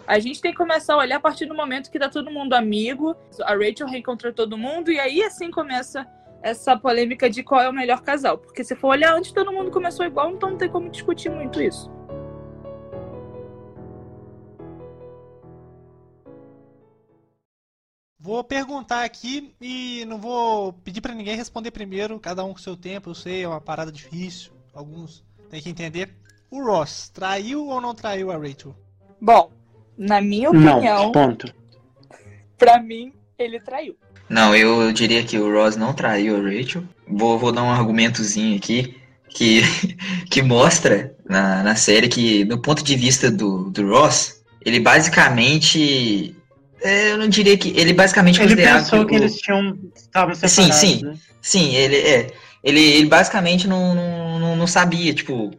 [0.10, 2.54] A gente tem que começar a olhar a partir do momento que tá todo mundo
[2.54, 6.04] amigo, a Rachel reencontra todo mundo, e aí assim começa
[6.42, 8.38] essa polêmica de qual é o melhor casal.
[8.38, 11.62] Porque se for olhar antes, todo mundo começou igual, então não tem como discutir muito
[11.62, 11.90] isso.
[18.22, 22.76] Vou perguntar aqui e não vou pedir pra ninguém responder primeiro, cada um com seu
[22.76, 26.14] tempo, eu sei, é uma parada difícil, alguns têm que entender.
[26.52, 28.76] O Ross traiu ou não traiu a Rachel?
[29.22, 29.52] Bom,
[29.98, 31.54] na minha opinião, Não, ponto.
[32.58, 33.98] pra mim, ele traiu.
[34.30, 36.84] Não, eu diria que o Ross não traiu a Rachel.
[37.08, 38.96] Vou, vou dar um argumentozinho aqui
[39.30, 39.62] que,
[40.30, 46.36] que mostra na, na série que, do ponto de vista do, do Ross, ele basicamente.
[46.82, 47.70] é, Eu não diria que.
[47.76, 50.76] Ele basicamente Ele considerava pensou que o- eles tinham estavam Sim, separados.
[50.80, 51.02] sim.
[51.04, 51.14] né?
[51.42, 52.28] Sim, ele é.
[52.64, 55.50] Ele, ele basicamente não, não, não, sabia, tipo,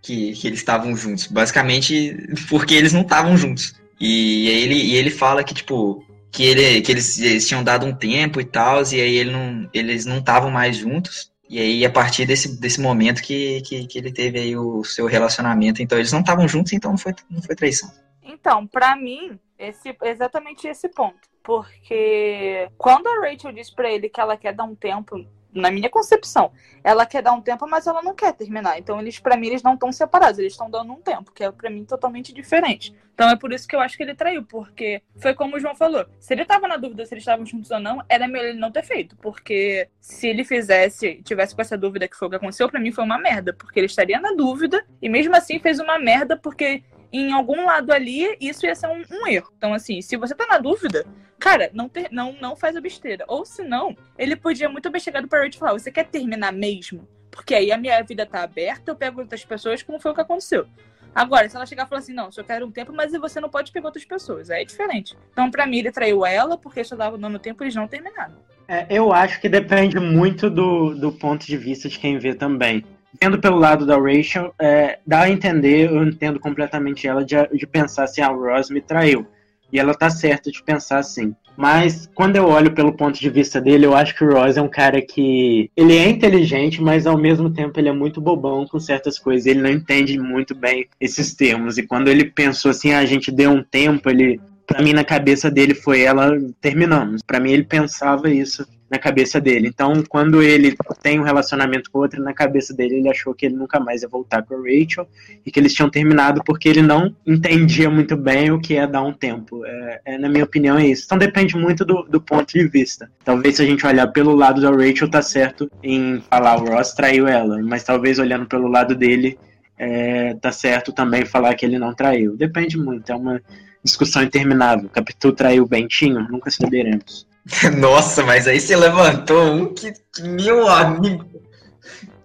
[0.00, 1.26] que, que eles estavam juntos.
[1.26, 2.16] Basicamente
[2.48, 3.74] porque eles não estavam juntos.
[4.00, 7.94] E ele, e ele fala que, tipo, que, ele, que eles, eles tinham dado um
[7.94, 11.30] tempo e tal, e aí ele não, eles não estavam mais juntos.
[11.48, 15.06] E aí, a partir desse, desse momento que, que, que ele teve aí o seu
[15.06, 15.82] relacionamento.
[15.82, 17.90] Então, eles não estavam juntos, então não foi, não foi traição.
[18.22, 21.28] Então, pra mim, esse, exatamente esse ponto.
[21.42, 25.88] Porque quando a Rachel diz pra ele que ela quer dar um tempo, na minha
[25.88, 28.78] concepção, ela quer dar um tempo, mas ela não quer terminar.
[28.78, 31.50] Então, eles, pra mim, eles não estão separados, eles estão dando um tempo, que é
[31.50, 32.94] pra mim totalmente diferente.
[33.20, 35.74] Então é por isso que eu acho que ele traiu, porque foi como o João
[35.74, 36.06] falou.
[36.18, 38.72] Se ele tava na dúvida se eles estavam juntos ou não, era melhor ele não
[38.72, 39.14] ter feito.
[39.16, 42.92] Porque se ele fizesse, tivesse com essa dúvida que foi o que aconteceu, pra mim
[42.92, 43.52] foi uma merda.
[43.52, 46.82] Porque ele estaria na dúvida, e mesmo assim fez uma merda, porque
[47.12, 49.52] em algum lado ali, isso ia ser um, um erro.
[49.58, 51.04] Então, assim, se você tá na dúvida,
[51.40, 53.24] cara, não, ter, não, não faz a besteira.
[53.26, 56.52] Ou se não, ele podia muito bem chegado pra Rachel e falar: você quer terminar
[56.52, 57.08] mesmo?
[57.30, 60.20] Porque aí a minha vida tá aberta, eu pego outras pessoas, como foi o que
[60.20, 60.66] aconteceu.
[61.14, 63.48] Agora, se ela chegar e falar assim, não, só quero um tempo, mas você não
[63.48, 64.50] pode pegar outras pessoas.
[64.50, 65.16] Aí é diferente.
[65.32, 68.34] Então, pra mim, ele traiu ela, porque só dava dando tempo e eles não terminaram.
[68.68, 72.84] É, eu acho que depende muito do, do ponto de vista de quem vê também.
[73.20, 77.66] Vendo pelo lado da Rachel, é, dá a entender, eu entendo completamente ela, de, de
[77.66, 79.26] pensar assim, ah, o Ross me traiu.
[79.72, 81.34] E ela tá certa de pensar assim.
[81.56, 84.62] Mas quando eu olho pelo ponto de vista dele, eu acho que o Ross é
[84.62, 85.70] um cara que.
[85.76, 89.46] Ele é inteligente, mas ao mesmo tempo ele é muito bobão com certas coisas.
[89.46, 91.76] Ele não entende muito bem esses termos.
[91.76, 94.40] E quando ele pensou assim, ah, a gente deu um tempo, ele.
[94.66, 97.22] Pra mim, na cabeça dele foi ela, terminamos.
[97.26, 99.68] Pra mim, ele pensava isso na cabeça dele.
[99.68, 103.54] Então, quando ele tem um relacionamento com outra, na cabeça dele, ele achou que ele
[103.54, 105.06] nunca mais ia voltar com a Rachel
[105.46, 109.02] e que eles tinham terminado porque ele não entendia muito bem o que é dar
[109.02, 109.64] um tempo.
[109.64, 111.04] É, é, na minha opinião, é isso.
[111.06, 113.10] Então, depende muito do, do ponto de vista.
[113.24, 116.92] Talvez se a gente olhar pelo lado da Rachel, tá certo em falar o Ross
[116.92, 119.38] traiu ela, mas talvez olhando pelo lado dele,
[119.78, 122.36] é, tá certo também falar que ele não traiu.
[122.36, 123.40] Depende muito, é uma
[123.84, 124.88] discussão interminável.
[124.88, 126.26] Capitu traiu o Bentinho?
[126.28, 127.29] Nunca saberemos.
[127.78, 131.24] Nossa, mas aí você levantou um que, que meu amigo.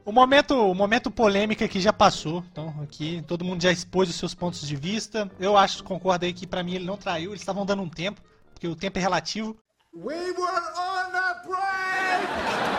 [0.04, 4.16] O momento, o momento polêmica que já passou, então aqui todo mundo já expôs os
[4.16, 5.32] seus pontos de vista.
[5.40, 8.22] Eu acho, concordo aí que pra mim ele não traiu, eles estavam dando um tempo,
[8.54, 9.58] porque o tempo é relativo.
[9.96, 12.76] We were on a break!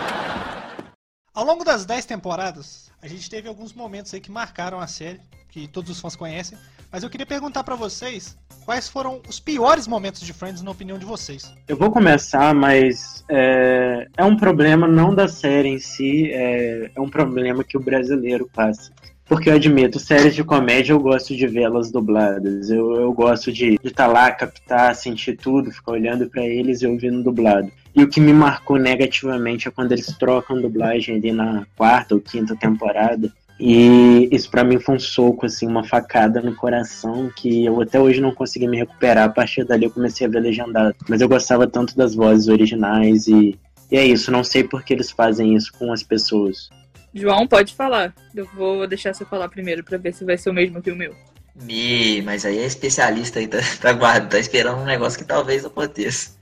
[1.35, 5.21] Ao longo das 10 temporadas, a gente teve alguns momentos aí que marcaram a série,
[5.51, 6.57] que todos os fãs conhecem,
[6.97, 10.99] mas eu queria perguntar pra vocês quais foram os piores momentos de Friends na opinião
[10.99, 11.53] de vocês.
[11.69, 16.99] Eu vou começar, mas é, é um problema não da série em si, é, é
[16.99, 18.91] um problema que o brasileiro passa.
[19.27, 22.71] Porque eu admito, séries de comédia eu gosto de vê-las dubladas.
[22.71, 26.87] Eu, eu gosto de estar tá lá, captar, sentir tudo, ficar olhando para eles e
[26.87, 27.71] ouvindo dublado.
[27.95, 32.23] E o que me marcou negativamente é quando eles trocam dublagem ali na quarta ou
[32.23, 33.31] quinta temporada.
[33.59, 37.99] E isso para mim foi um soco, assim, uma facada no coração que eu até
[37.99, 39.25] hoje não consegui me recuperar.
[39.25, 40.95] A partir dali eu comecei a ver legendado.
[41.09, 43.59] Mas eu gostava tanto das vozes originais e,
[43.91, 44.31] e é isso.
[44.31, 46.69] Não sei por que eles fazem isso com as pessoas.
[47.15, 48.15] João, pode falar.
[48.35, 50.97] Eu vou deixar você falar primeiro para ver se vai ser o mesmo que o
[50.97, 51.15] meu.
[51.63, 55.65] Me, mas aí é especialista aí, tá, tá, guarda, tá esperando um negócio que talvez
[55.65, 56.37] aconteça.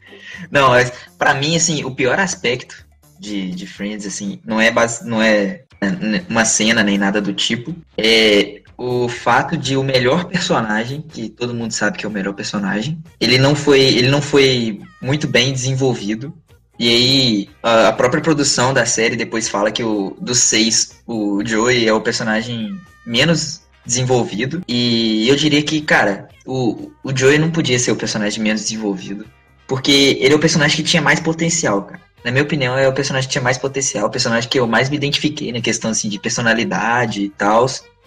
[0.51, 2.85] Não, mas pra mim, assim, o pior aspecto
[3.21, 5.63] de, de Friends, assim, não é, base, não é
[6.29, 7.75] uma cena nem nada do tipo.
[7.97, 12.35] É o fato de o melhor personagem, que todo mundo sabe que é o melhor
[12.35, 16.35] personagem, ele não foi, ele não foi muito bem desenvolvido.
[16.79, 21.87] E aí, a própria produção da série depois fala que o dos seis, o Joey
[21.87, 22.77] é o personagem
[23.07, 24.63] menos desenvolvido.
[24.67, 29.25] E eu diria que, cara, o, o Joey não podia ser o personagem menos desenvolvido.
[29.69, 32.01] Porque ele é o personagem que tinha mais potencial, cara.
[32.25, 34.89] Na minha opinião, é o personagem que tinha mais potencial, o personagem que eu mais
[34.89, 37.67] me identifiquei na questão assim, de personalidade e tal.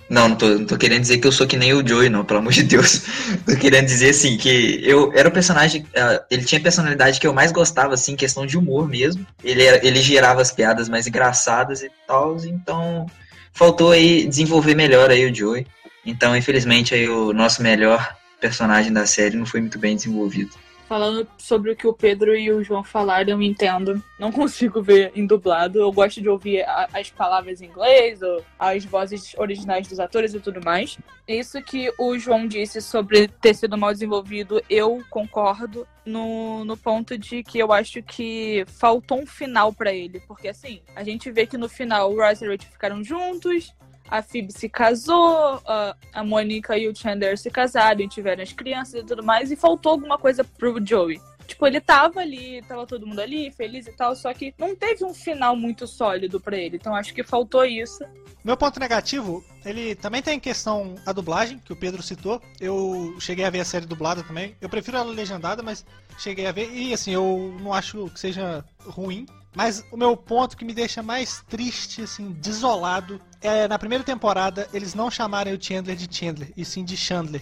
[0.10, 2.26] Não, não tô, não tô querendo dizer que eu sou que nem o Joey, não,
[2.26, 3.04] pelo amor de Deus.
[3.46, 5.82] tô querendo dizer, assim, que eu era o personagem.
[5.82, 9.28] Uh, ele tinha a personalidade que eu mais gostava, assim, questão de humor mesmo.
[9.44, 13.06] Ele, era, ele gerava as piadas mais engraçadas e tal, então
[13.54, 15.68] faltou aí desenvolver melhor aí o Joey.
[16.06, 20.52] Então, infelizmente, aí o nosso melhor personagem da série não foi muito bem desenvolvido.
[20.88, 24.02] Falando sobre o que o Pedro e o João falaram, eu entendo.
[24.18, 25.80] Não consigo ver em dublado.
[25.80, 30.34] Eu gosto de ouvir a, as palavras em inglês, ou as vozes originais dos atores
[30.34, 30.98] e tudo mais.
[31.28, 37.18] Isso que o João disse sobre ter sido mal desenvolvido, eu concordo no, no ponto
[37.18, 40.22] de que eu acho que faltou um final para ele.
[40.26, 43.76] Porque assim, a gente vê que no final o Ross e Rachel ficaram juntos,
[44.10, 49.02] a Phoebe se casou, a Mônica e o Chandler se casaram e tiveram as crianças
[49.02, 51.20] e tudo mais, e faltou alguma coisa pro Joey.
[51.48, 55.06] Tipo, ele tava ali, tava todo mundo ali, feliz e tal, só que não teve
[55.06, 56.76] um final muito sólido para ele.
[56.76, 58.04] Então acho que faltou isso.
[58.44, 62.42] Meu ponto negativo, ele também tem questão a dublagem, que o Pedro citou.
[62.60, 64.56] Eu cheguei a ver a série dublada também.
[64.60, 65.86] Eu prefiro ela legendada, mas
[66.20, 66.70] cheguei a ver.
[66.70, 69.26] E assim, eu não acho que seja ruim.
[69.58, 74.70] Mas o meu ponto que me deixa mais triste, assim, desolado, é na primeira temporada
[74.72, 77.42] eles não chamarem o Chandler de Chandler, e sim de Chandler.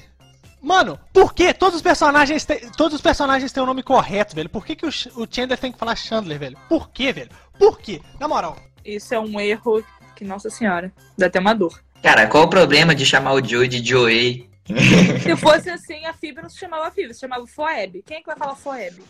[0.62, 4.50] Mano, por que todos os personagens têm, todos os personagens têm o nome correto, velho?
[4.50, 6.58] Por que, que o, o Chandler tem que falar Chandler, velho?
[6.70, 7.30] Por que, velho?
[7.60, 8.02] Por que?
[8.18, 8.56] Na moral.
[8.86, 9.84] Isso é um erro
[10.16, 11.84] que, nossa senhora, dá até uma dor.
[12.02, 14.50] Cara, qual o problema de chamar o Joey de Joey?
[15.22, 18.02] Se fosse assim, a Fibra não se chamava Fibra, se chamava Foeb.
[18.06, 19.04] Quem é que vai falar Foeb?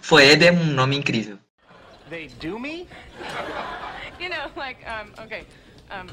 [0.00, 1.36] Foeb é um nome incrível.
[2.14, 2.86] They do me?
[4.20, 5.42] you know, like, um, okay,
[5.90, 6.08] um,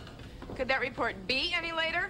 [0.56, 2.10] could that report be any later?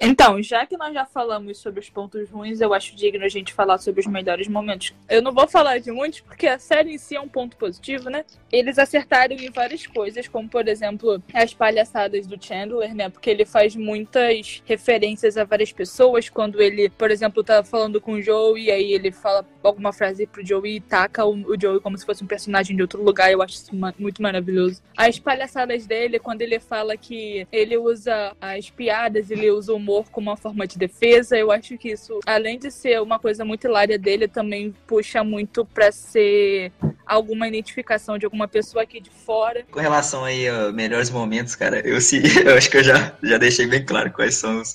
[0.00, 3.52] Então, já que nós já falamos sobre os pontos ruins, eu acho digno a gente
[3.52, 4.92] falar sobre os melhores momentos.
[5.08, 8.10] Eu não vou falar de muitos, porque a série em si é um ponto positivo,
[8.10, 8.24] né?
[8.50, 13.08] Eles acertaram em várias coisas, como por exemplo, as palhaçadas do Chandler, né?
[13.08, 16.28] Porque ele faz muitas referências a várias pessoas.
[16.28, 20.26] Quando ele, por exemplo, tá falando com o Joey, e aí ele fala alguma frase
[20.26, 23.30] pro Joey e taca o, Joey como se fosse um personagem de outro lugar.
[23.30, 24.82] Eu acho isso muito maravilhoso.
[24.96, 30.06] As palhaçadas dele, quando ele fala que ele usa as piadas, ele usa o humor
[30.10, 31.36] como uma forma de defesa.
[31.36, 35.64] Eu acho que isso, além de ser uma coisa muito hilária dele, também puxa muito
[35.64, 36.72] para ser
[37.06, 39.64] alguma identificação de alguma pessoa aqui de fora.
[39.70, 43.36] Com relação aí a melhores momentos, cara, eu, se, eu acho que eu já, já
[43.36, 44.74] deixei bem claro quais são os,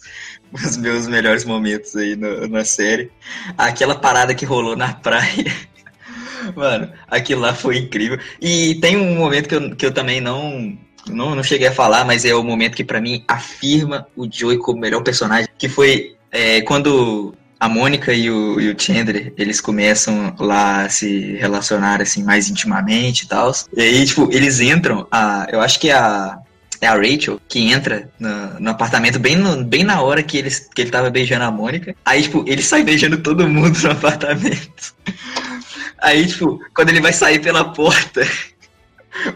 [0.53, 3.11] os meus melhores momentos aí no, na série.
[3.57, 5.45] Aquela parada que rolou na praia.
[6.55, 8.19] Mano, aquilo lá foi incrível.
[8.39, 10.77] E tem um momento que eu, que eu também não
[11.09, 14.57] não, não cheguei a falar, mas é o momento que para mim afirma o Joey
[14.57, 19.59] como melhor personagem, que foi é, quando a Mônica e o, e o Chandler, eles
[19.59, 23.51] começam lá a se relacionar assim mais intimamente e tal.
[23.75, 26.39] E aí, tipo, eles entram, a, eu acho que é a
[26.81, 30.69] é a Rachel que entra no, no apartamento bem, no, bem na hora que, eles,
[30.73, 31.93] que ele tava beijando a Mônica.
[32.05, 34.95] Aí, tipo, ele sai beijando todo mundo no apartamento.
[36.01, 38.25] Aí, tipo, quando ele vai sair pela porta,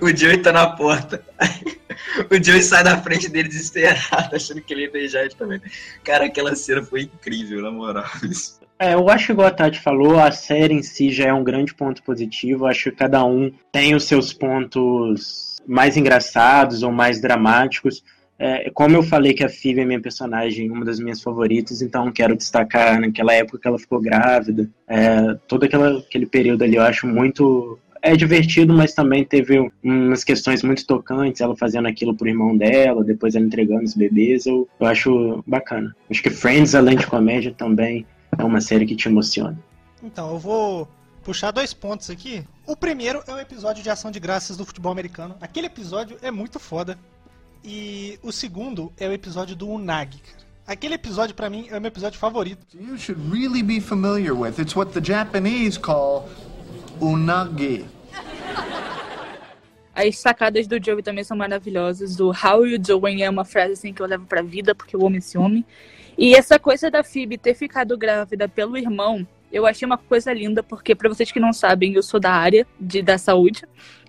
[0.01, 1.23] o Joey tá na porta.
[2.29, 5.61] o Joey sai da frente dele desesperado, achando que ele ia beijar ele também.
[6.03, 8.05] Cara, aquela cena foi incrível, na moral.
[8.79, 11.43] É, eu acho que igual a Tati falou, a série em si já é um
[11.43, 12.65] grande ponto positivo.
[12.65, 18.03] Eu acho que cada um tem os seus pontos mais engraçados ou mais dramáticos.
[18.37, 22.11] É, como eu falei que a Phoebe é minha personagem, uma das minhas favoritas, então
[22.11, 24.69] quero destacar naquela época que ela ficou grávida.
[24.87, 30.25] É, todo aquela, aquele período ali eu acho muito é divertido, mas também teve umas
[30.25, 34.67] questões muito tocantes, ela fazendo aquilo pro irmão dela, depois ela entregando os bebês, eu,
[34.77, 35.95] eu acho bacana.
[36.11, 38.05] Acho que Friends, além de comédia, também
[38.37, 39.57] é uma série que te emociona.
[40.03, 40.85] Então, eu vou
[41.23, 42.43] puxar dois pontos aqui.
[42.67, 45.35] O primeiro é o episódio de ação de graças do futebol americano.
[45.39, 46.99] Aquele episódio é muito foda.
[47.63, 50.43] E o segundo é o episódio do Unagi, cara.
[50.67, 52.65] Aquele episódio, pra mim, é o meu episódio favorito.
[52.73, 54.59] You should really be familiar with.
[54.59, 56.27] It's what the Japanese call
[57.05, 57.85] unagi.
[59.95, 62.19] As sacadas do Joey também são maravilhosas.
[62.19, 65.05] O How you doing é uma frase assim que eu levo pra vida, porque eu
[65.05, 65.63] amo esse homem.
[66.17, 70.63] E essa coisa da Phoebe ter ficado grávida pelo irmão, eu achei uma coisa linda,
[70.63, 73.61] porque para vocês que não sabem, eu sou da área de, da saúde.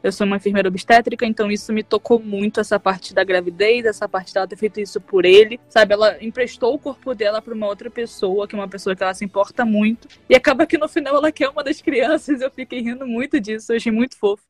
[0.03, 4.09] Eu sou uma enfermeira obstétrica, então isso me tocou muito, essa parte da gravidez, essa
[4.09, 5.93] parte dela ter feito isso por ele, sabe?
[5.93, 9.15] Ela emprestou o corpo dela para uma outra pessoa, que é uma pessoa que ela
[9.15, 12.41] se importa muito, e acaba que no final ela quer uma das crianças.
[12.41, 14.43] Eu fiquei rindo muito disso, eu achei muito fofo.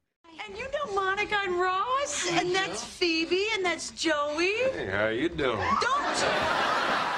[0.48, 4.52] And you know Monica and Ross, and that's Phoebe, and that's Joey.
[4.74, 5.58] Hey, how you doing?
[5.80, 7.13] Don't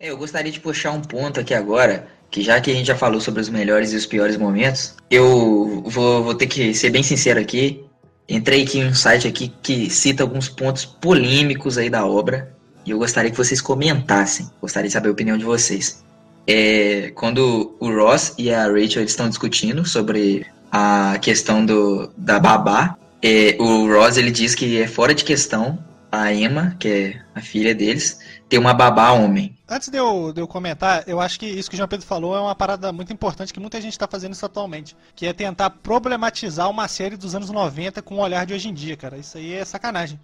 [0.00, 2.96] É, Eu gostaria de puxar um ponto aqui agora, que já que a gente já
[2.96, 7.02] falou sobre os melhores e os piores momentos, eu vou, vou ter que ser bem
[7.02, 7.84] sincero aqui.
[8.26, 12.50] Entrei aqui em um site aqui que cita alguns pontos polêmicos aí da obra,
[12.86, 14.48] e eu gostaria que vocês comentassem.
[14.58, 16.02] Gostaria de saber a opinião de vocês.
[16.46, 22.96] É, quando o Ross e a Rachel estão discutindo sobre a questão do, da babá,
[23.22, 25.78] é, o Ross ele diz que é fora de questão
[26.10, 29.56] a Emma, que é a filha deles, ter uma babá homem.
[29.72, 32.34] Antes de eu, de eu comentar, eu acho que isso que o João Pedro falou
[32.34, 35.70] é uma parada muito importante que muita gente está fazendo isso atualmente, que é tentar
[35.70, 39.16] problematizar uma série dos anos 90 com o olhar de hoje em dia, cara.
[39.16, 40.18] Isso aí é sacanagem.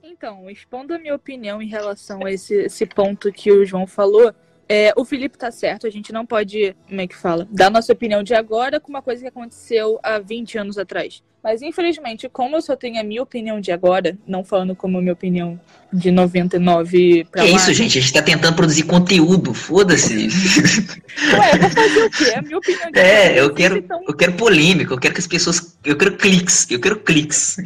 [0.00, 4.32] Então, expondo a minha opinião em relação a esse, esse ponto que o João falou,
[4.68, 7.92] é, o Felipe tá certo, a gente não pode, como é que fala, dar nossa
[7.92, 11.22] opinião de agora com uma coisa que aconteceu há 20 anos atrás.
[11.42, 15.00] Mas infelizmente, como eu só tenho a minha opinião de agora, não falando como a
[15.00, 15.60] minha opinião
[15.92, 17.56] de 99 pra Que lá.
[17.56, 17.98] isso, gente?
[17.98, 20.28] A gente tá tentando produzir conteúdo, foda-se.
[21.34, 22.32] Ué, vou fazer o quê?
[22.36, 23.36] A minha opinião de É, agora.
[23.38, 25.76] eu quero, Então, eu quero polêmica, eu quero que as pessoas.
[25.84, 27.56] Eu quero cliques, eu quero cliques.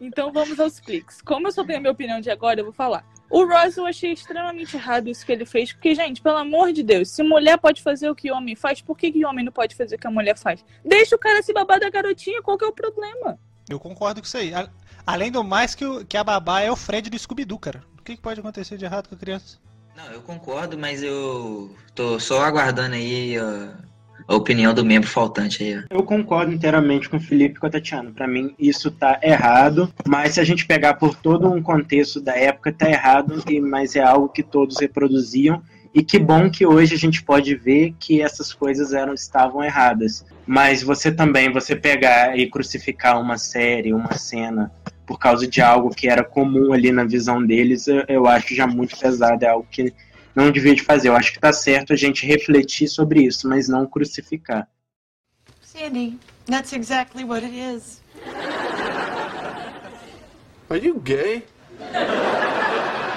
[0.00, 1.20] então vamos aos cliques.
[1.20, 3.04] Como eu só tenho a minha opinião de agora, eu vou falar.
[3.30, 6.82] O Ross eu achei extremamente errado isso que ele fez, porque, gente, pelo amor de
[6.82, 9.74] Deus, se mulher pode fazer o que homem faz, por que, que homem não pode
[9.74, 10.64] fazer o que a mulher faz?
[10.84, 13.38] Deixa o cara se babar da garotinha, qual que é o problema?
[13.68, 14.50] Eu concordo com isso aí.
[15.06, 17.82] Além do mais que, o- que a babá é o Fred do Scooby-Doo, cara.
[17.98, 19.58] O que, que pode acontecer de errado com a criança?
[19.94, 23.74] Não, eu concordo, mas eu tô só aguardando aí a,
[24.28, 25.82] a opinião do membro faltante aí.
[25.88, 28.10] Eu concordo inteiramente com o Felipe e com a Tatiana.
[28.14, 32.36] Pra mim, isso tá errado, mas se a gente pegar por todo um contexto da
[32.36, 35.62] época, tá errado, e- mas é algo que todos reproduziam.
[35.94, 40.24] E que bom que hoje a gente pode ver que essas coisas eram estavam erradas.
[40.46, 44.70] Mas você também, você pegar e crucificar uma série, uma cena,
[45.06, 48.66] por causa de algo que era comum ali na visão deles, eu, eu acho já
[48.66, 49.92] muito pesado, é algo que
[50.38, 51.08] não devia de fazer.
[51.08, 54.68] Eu acho que tá certo a gente refletir sobre isso, mas não crucificar.
[55.60, 56.16] Sandy,
[56.46, 58.00] that's exactly what it is.
[60.70, 61.42] Are you gay?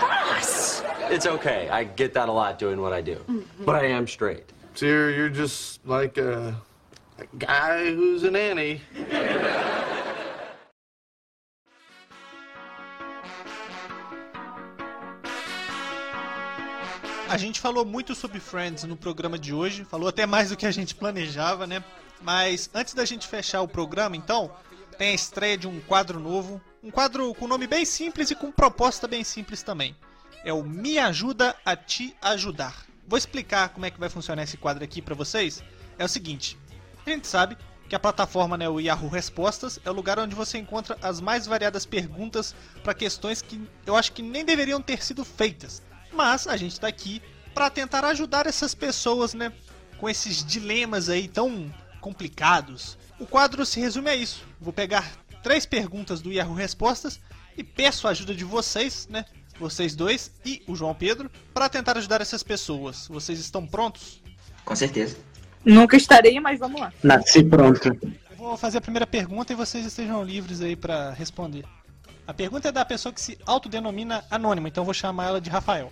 [0.01, 0.82] Ross!
[1.11, 1.69] It's okay.
[1.69, 3.17] I get that a lot doing what I do.
[3.59, 4.51] But I am straight.
[4.74, 6.55] So you're, you're just like a,
[7.19, 8.82] a guy who's a nanny.
[17.32, 20.66] A gente falou muito sobre Friends no programa de hoje, falou até mais do que
[20.66, 21.82] a gente planejava, né?
[22.22, 24.52] Mas antes da gente fechar o programa, então,
[24.98, 28.52] tem a estreia de um quadro novo, um quadro com nome bem simples e com
[28.52, 29.96] proposta bem simples também.
[30.44, 32.86] É o Me Ajuda a Te Ajudar.
[33.08, 35.64] Vou explicar como é que vai funcionar esse quadro aqui pra vocês.
[35.98, 36.58] É o seguinte,
[37.06, 37.58] a gente sabe
[37.88, 41.48] que a plataforma, né, o Yahoo Respostas, é o lugar onde você encontra as mais
[41.48, 42.54] variadas perguntas
[42.84, 45.82] para questões que eu acho que nem deveriam ter sido feitas.
[46.12, 47.22] Mas a gente está aqui
[47.53, 49.51] para tentar ajudar essas pessoas, né,
[49.97, 52.97] com esses dilemas aí tão complicados.
[53.20, 54.43] O quadro se resume a isso.
[54.59, 55.12] Vou pegar
[55.43, 57.20] três perguntas do Yahoo Respostas
[57.57, 59.26] e peço a ajuda de vocês, né,
[59.59, 63.07] vocês dois e o João Pedro, para tentar ajudar essas pessoas.
[63.07, 64.22] Vocês estão prontos?
[64.66, 65.18] Com certeza.
[65.64, 66.91] Nunca estarei, mas vamos lá.
[67.03, 67.88] Nasci pronto.
[67.88, 71.64] Eu Vou fazer a primeira pergunta e vocês estejam livres aí para responder.
[72.26, 75.49] A pergunta é da pessoa que se autodenomina anônima, então eu vou chamar ela de
[75.49, 75.91] Rafael.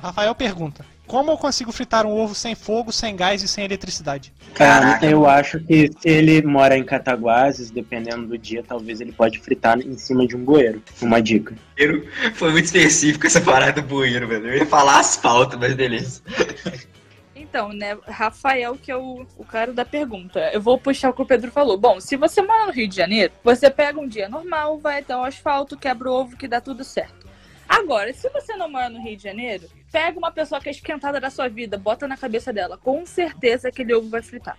[0.00, 4.32] Rafael pergunta: Como eu consigo fritar um ovo sem fogo, sem gás e sem eletricidade?
[4.54, 9.38] Cara, eu acho que se ele mora em Cataguases, dependendo do dia, talvez ele pode
[9.38, 10.82] fritar em cima de um bueiro.
[11.02, 11.54] Uma dica.
[12.34, 14.48] Foi muito específico essa parada do bueiro, velho.
[14.48, 16.22] Eu ia falar asfalto, mas beleza.
[17.34, 20.50] Então, né, Rafael, que é o, o cara da pergunta.
[20.52, 21.78] Eu vou puxar o que o Pedro falou.
[21.78, 25.16] Bom, se você mora no Rio de Janeiro, você pega um dia normal, vai até
[25.16, 27.27] o asfalto, quebra o ovo, que dá tudo certo.
[27.68, 31.20] Agora, se você não mora no Rio de Janeiro, pega uma pessoa que é esquentada
[31.20, 32.78] da sua vida, bota na cabeça dela.
[32.78, 34.58] Com certeza aquele ovo vai fritar.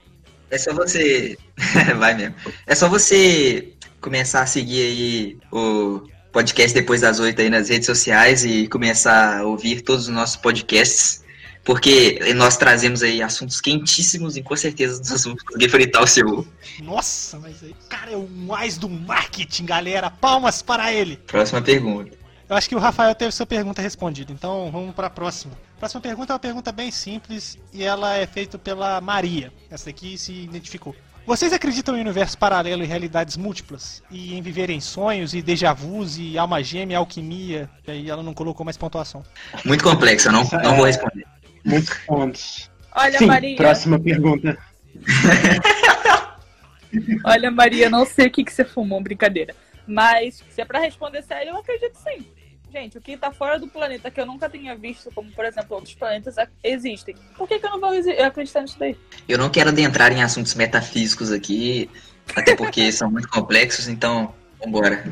[0.52, 1.38] É só você.
[1.98, 2.36] Vai mesmo.
[2.66, 6.02] É só você começar a seguir aí o
[6.32, 10.38] podcast depois das oito aí nas redes sociais e começar a ouvir todos os nossos
[10.38, 11.24] podcasts.
[11.64, 16.28] Porque nós trazemos aí assuntos quentíssimos e com certeza nós vamos conseguir fritar o seu
[16.28, 16.48] ovo.
[16.82, 20.10] Nossa, mas aí, o cara é o mais do marketing, galera.
[20.10, 21.18] Palmas para ele.
[21.28, 22.19] Próxima pergunta.
[22.50, 25.54] Eu acho que o Rafael teve sua pergunta respondida, então vamos para a próxima.
[25.76, 29.54] A próxima pergunta é uma pergunta bem simples e ela é feita pela Maria.
[29.70, 30.96] Essa daqui se identificou.
[31.28, 34.02] Vocês acreditam em universo paralelo e realidades múltiplas?
[34.10, 37.70] E em viver em sonhos e déjà vus e alma gêmea, alquimia?
[37.88, 39.24] E aí ela não colocou mais pontuação.
[39.64, 41.28] Muito complexo, eu não, não vou responder.
[41.64, 42.72] Muitos pontos.
[42.96, 43.58] Olha, Sim, Maria.
[43.58, 44.58] próxima pergunta.
[47.24, 49.56] Olha, Maria, não sei o que, que você fumou, brincadeira.
[49.86, 52.26] Mas, se é pra responder sério, eu acredito sim.
[52.72, 55.76] Gente, o que tá fora do planeta que eu nunca tenha visto, como por exemplo
[55.76, 57.16] outros planetas, a- existem.
[57.36, 57.90] Por que, que eu não vou
[58.26, 58.96] acreditar nisso daí?
[59.28, 61.90] Eu não quero adentrar em assuntos metafísicos aqui,
[62.36, 65.04] até porque são muito complexos, então vambora.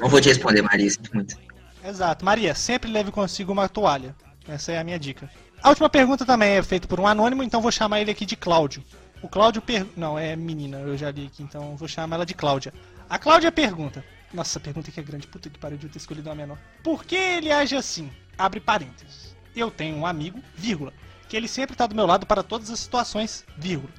[0.00, 1.36] Não vou te responder, Maria, sinto muito.
[1.84, 2.24] Exato.
[2.24, 4.14] Maria, sempre leve consigo uma toalha.
[4.48, 5.30] Essa é a minha dica.
[5.62, 8.36] A última pergunta também é feita por um anônimo, então vou chamar ele aqui de
[8.36, 8.82] Cláudio.
[9.22, 9.86] O Cláudio per...
[9.96, 12.72] Não, é menina, eu já li aqui, então vou chamar ela de Cláudia.
[13.08, 14.04] A Cláudia pergunta.
[14.34, 15.28] Nossa, pergunta aqui é grande.
[15.28, 16.58] Puta que pariu de eu ter escolhido uma menor.
[16.82, 18.10] Por que ele age assim?
[18.36, 19.36] Abre parênteses.
[19.54, 20.92] Eu tenho um amigo, vírgula,
[21.28, 23.92] que ele sempre tá do meu lado para todas as situações, vírgula.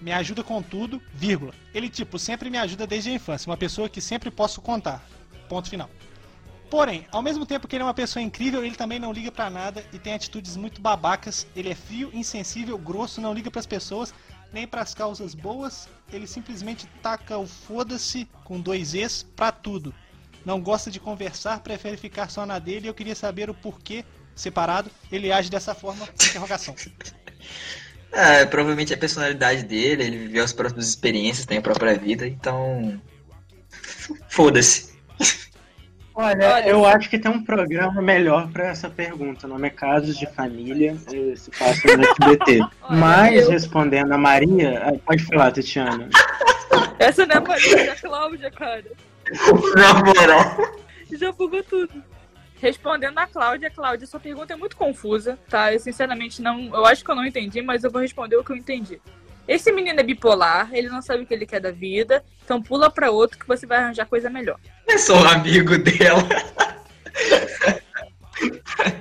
[0.00, 1.52] Me ajuda com tudo, vírgula.
[1.74, 3.50] Ele, tipo, sempre me ajuda desde a infância.
[3.50, 5.06] Uma pessoa que sempre posso contar.
[5.46, 5.90] Ponto final.
[6.70, 9.50] Porém, ao mesmo tempo que ele é uma pessoa incrível, ele também não liga pra
[9.50, 11.46] nada e tem atitudes muito babacas.
[11.54, 14.14] Ele é frio, insensível, grosso, não liga pras pessoas,
[14.50, 15.86] nem pras causas boas.
[16.12, 19.94] Ele simplesmente taca o foda-se com dois Es pra tudo.
[20.44, 22.86] Não gosta de conversar, prefere ficar só na dele.
[22.86, 24.04] e Eu queria saber o porquê,
[24.34, 26.06] separado, ele age dessa forma.
[26.14, 26.74] Interrogação.
[28.12, 32.26] Ah, provavelmente é a personalidade dele, ele viveu as próprias experiências, tem a própria vida,
[32.26, 33.00] então.
[34.28, 34.91] Foda-se.
[36.14, 39.46] Olha, eu acho que tem um programa melhor pra essa pergunta.
[39.46, 40.94] O nome é Casos de Família,
[41.36, 42.60] se passa no SBT.
[42.90, 46.08] Mas, eu- respondendo a Maria, ah, pode falar, Tatiana.
[46.98, 48.84] Essa não é a Maria, é a Cláudia, cara.
[49.74, 50.74] Na moral.
[51.12, 52.02] Já bugou tudo.
[52.60, 55.72] Respondendo a Cláudia, Cláudia, sua pergunta é muito confusa, tá?
[55.72, 56.66] Eu sinceramente não.
[56.74, 59.00] Eu acho que eu não entendi, mas eu vou responder o que eu entendi.
[59.46, 62.90] Esse menino é bipolar, ele não sabe o que ele quer da vida, então pula
[62.90, 64.58] pra outro que você vai arranjar coisa melhor.
[64.88, 66.22] Eu sou um amigo dela.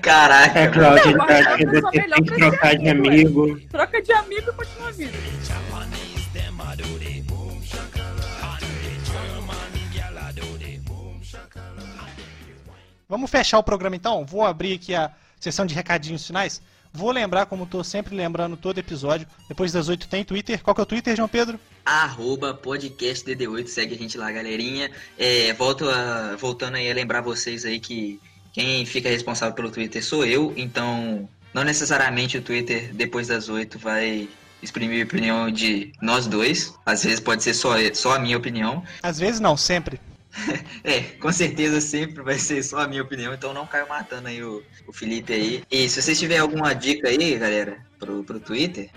[0.01, 0.59] Caraca.
[0.59, 3.67] É, Cláudia, Não, tá, mas a que você tem que trocar de amigo, amigo.
[3.69, 5.17] Troca de amigo e continua a vida.
[13.07, 14.25] Vamos fechar o programa então?
[14.25, 16.61] Vou abrir aqui a sessão de recadinhos finais.
[16.93, 20.61] Vou lembrar, como tô sempre lembrando todo episódio, depois das 8 tem Twitter.
[20.61, 21.59] Qual que é o Twitter, João Pedro?
[21.85, 24.91] Arroba podcast DD8, segue a gente lá, galerinha.
[25.17, 28.19] É, volto a, voltando aí a lembrar vocês aí que
[28.51, 33.79] quem fica responsável pelo Twitter sou eu, então não necessariamente o Twitter depois das 8
[33.79, 34.27] vai
[34.61, 36.73] exprimir a opinião de nós dois.
[36.85, 38.83] Às vezes pode ser só, só a minha opinião.
[39.01, 39.99] Às vezes não, sempre.
[40.83, 44.43] É, com certeza sempre vai ser só a minha opinião, então não caio matando aí
[44.43, 45.63] o, o Felipe aí.
[45.69, 48.89] E se vocês tiverem alguma dica aí, galera, pro, pro Twitter,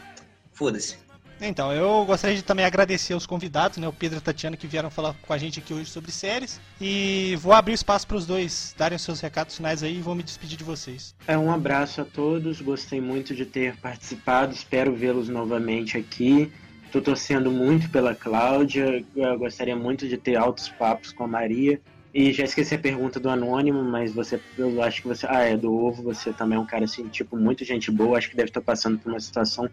[0.52, 1.04] foda-se.
[1.40, 4.66] Então, eu gostaria de também agradecer aos convidados, né, o Pedro e a Tatiana, que
[4.66, 6.60] vieram falar com a gente aqui hoje sobre séries.
[6.80, 10.14] E vou abrir espaço para os dois darem os seus recados finais aí e vou
[10.14, 11.14] me despedir de vocês.
[11.26, 16.52] É, um abraço a todos, gostei muito de ter participado, espero vê-los novamente aqui.
[16.94, 21.80] Estou torcendo muito pela Cláudia, eu gostaria muito de ter altos papos com a Maria.
[22.14, 25.56] E já esqueci a pergunta do Anônimo, mas você, eu acho que você, ah, é
[25.56, 28.50] do Ovo, você também é um cara assim, tipo, muito gente boa, acho que deve
[28.50, 29.68] estar passando por uma situação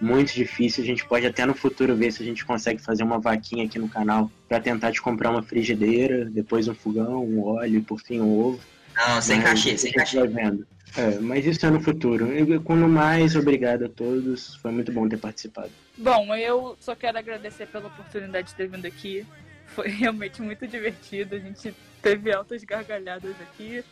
[0.00, 0.84] muito difícil.
[0.84, 3.80] A gente pode até no futuro ver se a gente consegue fazer uma vaquinha aqui
[3.80, 8.00] no canal para tentar te comprar uma frigideira, depois um fogão, um óleo e por
[8.00, 8.60] fim um ovo.
[8.94, 10.24] Não, sem cachê, sem cachê.
[10.24, 10.64] vendo.
[10.96, 12.32] É, mas isso é no futuro.
[12.32, 14.56] E, No mais, obrigado a todos.
[14.56, 15.70] Foi muito bom ter participado.
[15.96, 19.26] Bom, eu só quero agradecer pela oportunidade de ter vindo aqui.
[19.66, 21.36] Foi realmente muito divertido.
[21.36, 23.84] A gente teve altas gargalhadas aqui.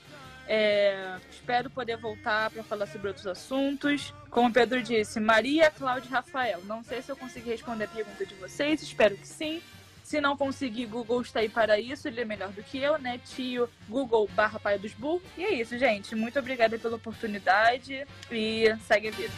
[0.51, 4.14] É, espero poder voltar para falar sobre outros assuntos.
[4.30, 6.62] Como o Pedro disse, Maria, Cláudia e Rafael.
[6.64, 9.60] Não sei se eu consegui responder a pergunta de vocês, espero que sim.
[10.09, 13.20] Se não conseguir, Google está aí para isso, ele é melhor do que eu, né?
[13.26, 15.20] Tio Google barra pai dos burros.
[15.36, 16.16] E é isso, gente.
[16.16, 19.35] Muito obrigada pela oportunidade e segue a vida.